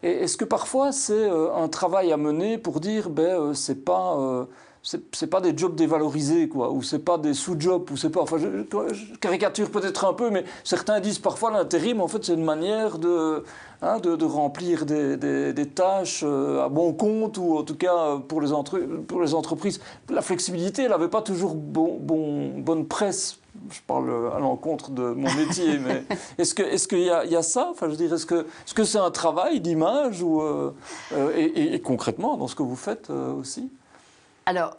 Est-ce 0.04 0.38
que 0.38 0.46
parfois 0.46 0.92
c'est 0.92 1.30
un 1.30 1.68
travail 1.68 2.12
à 2.12 2.18
mener 2.18 2.58
pour 2.58 2.80
dire 2.80 3.10
ben 3.10 3.54
c'est 3.54 3.84
pas 3.84 4.48
c'est 4.82 5.28
pas 5.28 5.42
des 5.42 5.58
jobs 5.58 5.76
dévalorisés, 5.76 6.48
quoi, 6.48 6.72
ou 6.72 6.82
c'est 6.82 7.00
pas 7.00 7.18
des 7.18 7.34
sous-jobs, 7.34 7.92
ou 7.92 7.98
c'est 7.98 8.10
pas. 8.10 8.22
Enfin, 8.22 8.38
je, 8.38 9.16
caricature 9.20 9.70
peut-être 9.70 10.06
un 10.06 10.14
peu, 10.14 10.30
mais 10.30 10.46
certains 10.64 11.00
disent 11.02 11.20
parfois 11.20 11.52
l'intérim, 11.52 12.00
en 12.00 12.08
fait, 12.08 12.24
c'est 12.24 12.34
une 12.34 12.46
manière 12.46 12.98
de, 12.98 13.44
hein, 13.82 14.00
de, 14.00 14.26
remplir 14.26 14.86
des, 14.86 15.18
des, 15.18 15.66
tâches 15.68 16.24
euh, 16.26 16.64
à 16.64 16.70
bon 16.70 16.94
compte, 16.94 17.38
ou 17.38 17.58
en 17.58 17.64
tout 17.64 17.76
cas 17.76 18.18
pour 18.28 18.40
les, 18.42 18.54
entre, 18.54 18.80
pour 18.80 19.22
les 19.22 19.34
entreprises. 19.34 19.82
La 20.10 20.22
flexibilité, 20.22 20.84
elle 20.84 20.92
n'avait 20.92 21.10
pas 21.10 21.22
toujours 21.22 21.56
bon, 21.56 21.98
bon, 22.00 22.50
bonne 22.60 22.86
presse. 22.86 23.38
Je 23.72 23.80
parle 23.86 24.10
à 24.34 24.40
l'encontre 24.40 24.92
de 24.92 25.02
mon 25.02 25.34
métier, 25.34 25.78
mais 25.80 26.06
est-ce 26.38 26.56
qu'il 26.56 26.66
est 26.66 26.88
qu'il 26.88 27.00
y, 27.00 27.10
a, 27.10 27.26
y 27.26 27.36
a 27.36 27.42
ça? 27.42 27.68
Enfin, 27.72 27.88
je 27.88 27.92
veux 27.92 27.98
dire, 27.98 28.14
Est-ce 28.14 28.26
que 28.26 28.46
c'est 28.66 28.78
-ce 28.78 28.86
c'est 28.86 28.98
un 28.98 29.12
travail 29.12 29.60
d'image 29.60 30.24
ou, 30.24 30.42
euh, 30.42 30.74
euh, 31.14 31.34
et, 31.36 31.74
et, 31.74 31.82
concrètement 31.82 32.38
dans 32.38 32.48
ce 32.48 32.56
que 32.56 32.64
vous 32.64 32.78
faites 32.78 33.10
aussi? 33.10 33.70
Alors, 34.50 34.78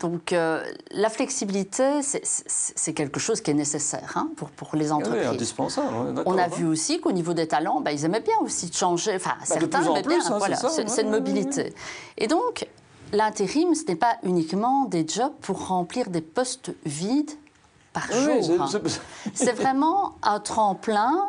donc, 0.00 0.32
euh, 0.32 0.64
la 0.90 1.08
flexibilité, 1.08 2.00
c'est 2.02 2.92
quelque 2.92 3.20
chose 3.20 3.40
qui 3.40 3.52
est 3.52 3.54
nécessaire 3.54 4.12
hein, 4.16 4.28
pour, 4.36 4.50
pour 4.50 4.74
les 4.74 4.90
entreprises. 4.90 5.22
Oui, 5.22 5.28
indispensable. 5.28 6.22
On 6.26 6.36
a 6.36 6.48
vu 6.48 6.66
aussi 6.66 7.00
qu'au 7.00 7.12
niveau 7.12 7.32
des 7.32 7.46
talents, 7.46 7.80
bah, 7.80 7.92
ils 7.92 8.04
aimaient 8.04 8.20
bien 8.20 8.34
aussi 8.42 8.72
changer. 8.72 9.14
Enfin, 9.14 9.34
bah, 9.38 9.44
certains 9.44 9.82
aimaient 9.84 10.02
bien. 10.02 10.18
Hein, 10.26 10.38
voilà, 10.38 10.56
c'est 10.56 11.02
une 11.02 11.10
mobilité. 11.10 11.74
Et 12.18 12.26
donc, 12.26 12.66
l'intérim, 13.12 13.76
ce 13.76 13.84
n'est 13.84 13.94
pas 13.94 14.16
uniquement 14.24 14.86
des 14.86 15.06
jobs 15.06 15.34
pour 15.42 15.68
remplir 15.68 16.10
des 16.10 16.22
postes 16.22 16.72
vides 16.84 17.30
par 17.92 18.10
jour. 18.10 18.62
Hein. 18.62 18.80
C'est 19.32 19.52
vraiment 19.52 20.14
un 20.24 20.40
tremplin 20.40 21.28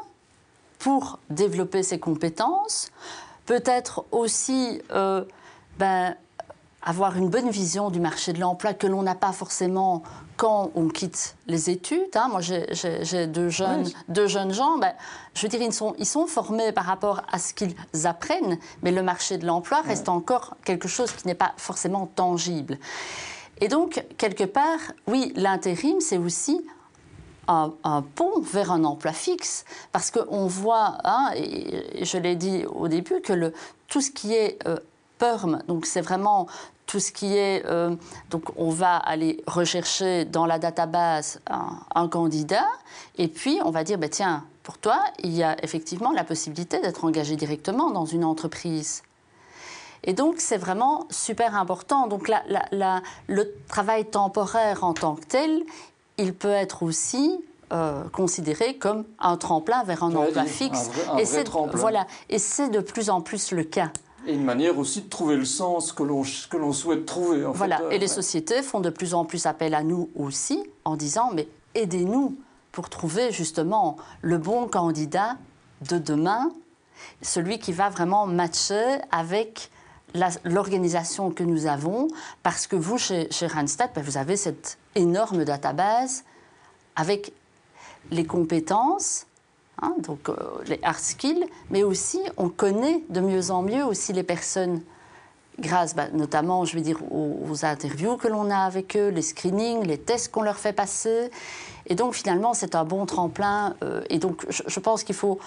pour 0.79 1.19
développer 1.29 1.83
ses 1.83 1.99
compétences, 1.99 2.89
peut-être 3.45 4.05
aussi 4.11 4.81
euh, 4.91 5.23
ben, 5.77 6.15
avoir 6.85 7.15
une 7.15 7.29
bonne 7.29 7.49
vision 7.49 7.89
du 7.89 7.99
marché 7.99 8.33
de 8.33 8.39
l'emploi 8.39 8.73
que 8.73 8.87
l'on 8.87 9.03
n'a 9.03 9.15
pas 9.15 9.31
forcément 9.31 10.03
quand 10.35 10.71
on 10.75 10.89
quitte 10.89 11.35
les 11.47 11.69
études. 11.69 12.15
Hein. 12.15 12.27
Moi, 12.29 12.41
j'ai 12.41 13.27
deux 13.27 13.49
jeunes, 13.49 13.89
deux 14.09 14.27
jeunes 14.27 14.53
gens. 14.53 14.77
Ben, 14.77 14.93
je 15.33 15.41
veux 15.43 15.47
dire, 15.47 15.61
ils 15.61 15.73
sont, 15.73 15.95
ils 15.97 16.05
sont 16.05 16.27
formés 16.27 16.71
par 16.71 16.85
rapport 16.85 17.21
à 17.31 17.39
ce 17.39 17.53
qu'ils 17.53 17.75
apprennent, 18.03 18.57
mais 18.81 18.91
le 18.91 19.01
marché 19.01 19.37
de 19.37 19.45
l'emploi 19.45 19.81
reste 19.81 20.09
encore 20.09 20.55
quelque 20.65 20.87
chose 20.87 21.11
qui 21.11 21.25
n'est 21.27 21.35
pas 21.35 21.53
forcément 21.57 22.07
tangible. 22.07 22.77
Et 23.61 23.67
donc, 23.69 24.03
quelque 24.17 24.43
part, 24.43 24.79
oui, 25.07 25.31
l'intérim, 25.35 26.01
c'est 26.01 26.17
aussi 26.17 26.65
un, 27.47 27.71
pont 28.15 28.41
vers 28.41 28.71
un 28.71 28.83
emploi 28.83 29.11
fixe, 29.11 29.65
parce 29.91 30.11
qu'on 30.11 30.47
voit, 30.47 30.97
hein, 31.03 31.31
et 31.35 32.03
je 32.03 32.17
l'ai 32.17 32.35
dit 32.35 32.65
au 32.65 32.87
début, 32.87 33.21
que 33.21 33.33
le, 33.33 33.53
tout 33.87 34.01
ce 34.01 34.11
qui 34.11 34.33
est 34.33 34.57
euh, 34.67 34.77
PERM, 35.17 35.61
donc 35.67 35.85
c'est 35.85 36.01
vraiment 36.01 36.47
tout 36.85 36.99
ce 36.99 37.11
qui 37.11 37.37
est... 37.37 37.65
Euh, 37.65 37.95
donc 38.29 38.51
on 38.57 38.69
va 38.69 38.97
aller 38.97 39.43
rechercher 39.47 40.25
dans 40.25 40.45
la 40.45 40.59
database 40.59 41.39
un, 41.49 42.07
candidat, 42.07 42.67
et 43.17 43.27
puis 43.27 43.59
on 43.63 43.71
va 43.71 43.83
dire, 43.83 43.97
bah, 43.97 44.09
tiens, 44.09 44.43
pour 44.63 44.77
toi, 44.77 44.99
il 45.23 45.33
y 45.33 45.43
a 45.43 45.61
effectivement 45.63 46.11
la 46.11 46.23
possibilité 46.23 46.79
d'être 46.79 47.05
engagé 47.05 47.35
directement 47.35 47.91
dans 47.91 48.05
une 48.05 48.23
entreprise. 48.23 49.03
Et 50.05 50.13
donc, 50.13 50.35
c'est 50.39 50.57
vraiment 50.57 51.07
super 51.09 51.55
important. 51.55 52.07
Donc, 52.07 52.29
le 52.29 53.43
travail 53.69 54.05
temporaire 54.05 54.83
en 54.83 54.93
tant 54.93 55.15
que 55.15 55.25
tel, 55.25 55.63
il 56.17 56.33
peut 56.33 56.49
être 56.49 56.83
aussi 56.83 57.39
euh, 57.71 58.03
considéré 58.09 58.75
comme 58.75 59.05
un 59.19 59.35
tremplin 59.35 59.83
vers 59.83 60.03
un 60.03 60.13
emploi 60.13 60.43
fixe. 60.43 60.91
et 61.17 61.25
c'est 61.25 61.49
voilà, 61.73 62.05
et 62.29 62.37
c'est 62.37 62.69
de 62.69 62.79
plus 62.79 63.09
en 63.09 63.21
plus 63.21 63.51
le 63.51 63.63
cas. 63.63 63.89
Et 64.25 64.33
une 64.33 64.43
manière 64.43 64.77
aussi 64.77 65.01
de 65.01 65.09
trouver 65.09 65.35
le 65.35 65.45
sens 65.45 65.91
que 65.91 66.03
l'on, 66.03 66.23
souhaite 66.73 67.05
trouver. 67.05 67.45
En 67.45 67.51
voilà, 67.51 67.77
fait. 67.77 67.95
et 67.95 67.99
les 67.99 68.07
sociétés 68.07 68.61
font 68.61 68.79
de 68.79 68.89
plus 68.89 69.13
en 69.13 69.25
plus 69.25 69.45
appel 69.45 69.73
à 69.73 69.83
nous 69.83 70.09
aussi 70.15 70.63
en 70.85 70.95
disant 70.95 71.31
mais 71.33 71.47
aidez-nous 71.75 72.37
pour 72.71 72.89
trouver 72.89 73.31
justement 73.31 73.97
le 74.21 74.37
bon 74.37 74.67
candidat 74.67 75.37
de 75.89 75.97
demain, 75.97 76.51
celui 77.21 77.59
qui 77.59 77.71
va 77.71 77.89
vraiment 77.89 78.25
matcher 78.25 78.97
avec 79.11 79.69
l'organisation 80.43 81.31
que 81.31 81.43
nous 81.43 81.65
avons, 81.65 82.07
parce 82.43 82.67
que 82.67 82.75
vous, 82.75 82.97
chez, 82.97 83.27
chez 83.31 83.47
Randstad, 83.47 83.91
ben, 83.95 84.03
vous 84.03 84.17
avez 84.17 84.37
cette 84.37 84.77
énorme 84.95 85.43
database 85.43 86.23
avec 86.95 87.33
les 88.11 88.25
compétences, 88.25 89.25
hein, 89.83 89.95
donc 89.99 90.29
euh, 90.29 90.35
les 90.67 90.79
hard 90.83 90.99
skills, 90.99 91.45
mais 91.69 91.83
aussi 91.83 92.19
on 92.37 92.49
connaît 92.49 93.03
de 93.09 93.19
mieux 93.19 93.51
en 93.51 93.61
mieux 93.61 93.83
aussi 93.85 94.13
les 94.13 94.23
personnes 94.23 94.81
grâce 95.59 95.95
bah, 95.95 96.07
notamment, 96.13 96.65
je 96.65 96.75
vais 96.75 96.81
dire, 96.81 96.99
aux, 97.11 97.63
interviews 97.63 98.17
que 98.17 98.27
l'on 98.27 98.49
a 98.49 98.57
avec 98.57 98.97
eux, 98.97 99.09
les 99.09 99.21
screenings, 99.21 99.85
les 99.85 99.99
tests 99.99 100.31
qu'on 100.31 100.41
leur 100.41 100.57
fait 100.57 100.73
passer. 100.73 101.29
Et 101.85 101.95
donc 101.95 102.15
finalement, 102.15 102.55
c'est 102.55 102.73
un 102.73 102.83
bon 102.83 103.05
tremplin. 103.05 103.75
Euh, 103.83 104.01
et 104.09 104.17
donc 104.17 104.45
je 104.49 104.79
pense 104.79 105.03
qu'il 105.03 105.15
faut 105.15 105.39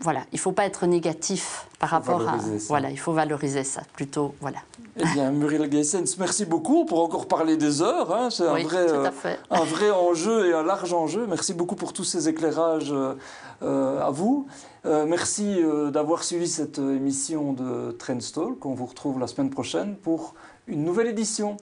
voilà, 0.00 0.20
il 0.32 0.36
ne 0.36 0.40
faut 0.40 0.52
pas 0.52 0.64
être 0.64 0.86
négatif 0.86 1.66
par 1.78 1.90
rapport 1.90 2.26
à. 2.28 2.38
Voilà, 2.68 2.90
il 2.90 2.98
faut 2.98 3.12
valoriser 3.12 3.64
ça 3.64 3.82
plutôt. 3.94 4.34
Voilà. 4.40 4.58
Eh 4.96 5.04
bien, 5.14 5.30
Muriel 5.30 5.70
Geissens, 5.70 6.16
merci 6.18 6.44
beaucoup. 6.44 6.84
pour 6.84 7.02
encore 7.02 7.26
parler 7.26 7.56
des 7.56 7.82
heures. 7.82 8.14
Hein. 8.14 8.30
C'est 8.30 8.46
un, 8.46 8.58
vrai, 8.58 8.90
euh, 8.90 9.10
un 9.50 9.64
vrai 9.64 9.90
enjeu 9.90 10.48
et 10.48 10.52
un 10.52 10.62
large 10.62 10.92
enjeu. 10.92 11.26
Merci 11.26 11.54
beaucoup 11.54 11.76
pour 11.76 11.92
tous 11.92 12.04
ces 12.04 12.28
éclairages 12.28 12.92
euh, 12.92 14.00
à 14.00 14.10
vous. 14.10 14.46
Euh, 14.86 15.04
merci 15.06 15.60
d'avoir 15.92 16.24
suivi 16.24 16.48
cette 16.48 16.78
émission 16.78 17.52
de 17.52 17.92
Trendstalk. 17.92 18.64
On 18.64 18.74
vous 18.74 18.86
retrouve 18.86 19.18
la 19.20 19.26
semaine 19.26 19.50
prochaine 19.50 19.96
pour 19.96 20.34
une 20.66 20.84
nouvelle 20.84 21.08
édition. 21.08 21.56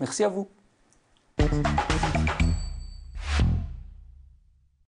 Merci 0.00 0.24
à 0.24 0.28
vous. 0.28 0.48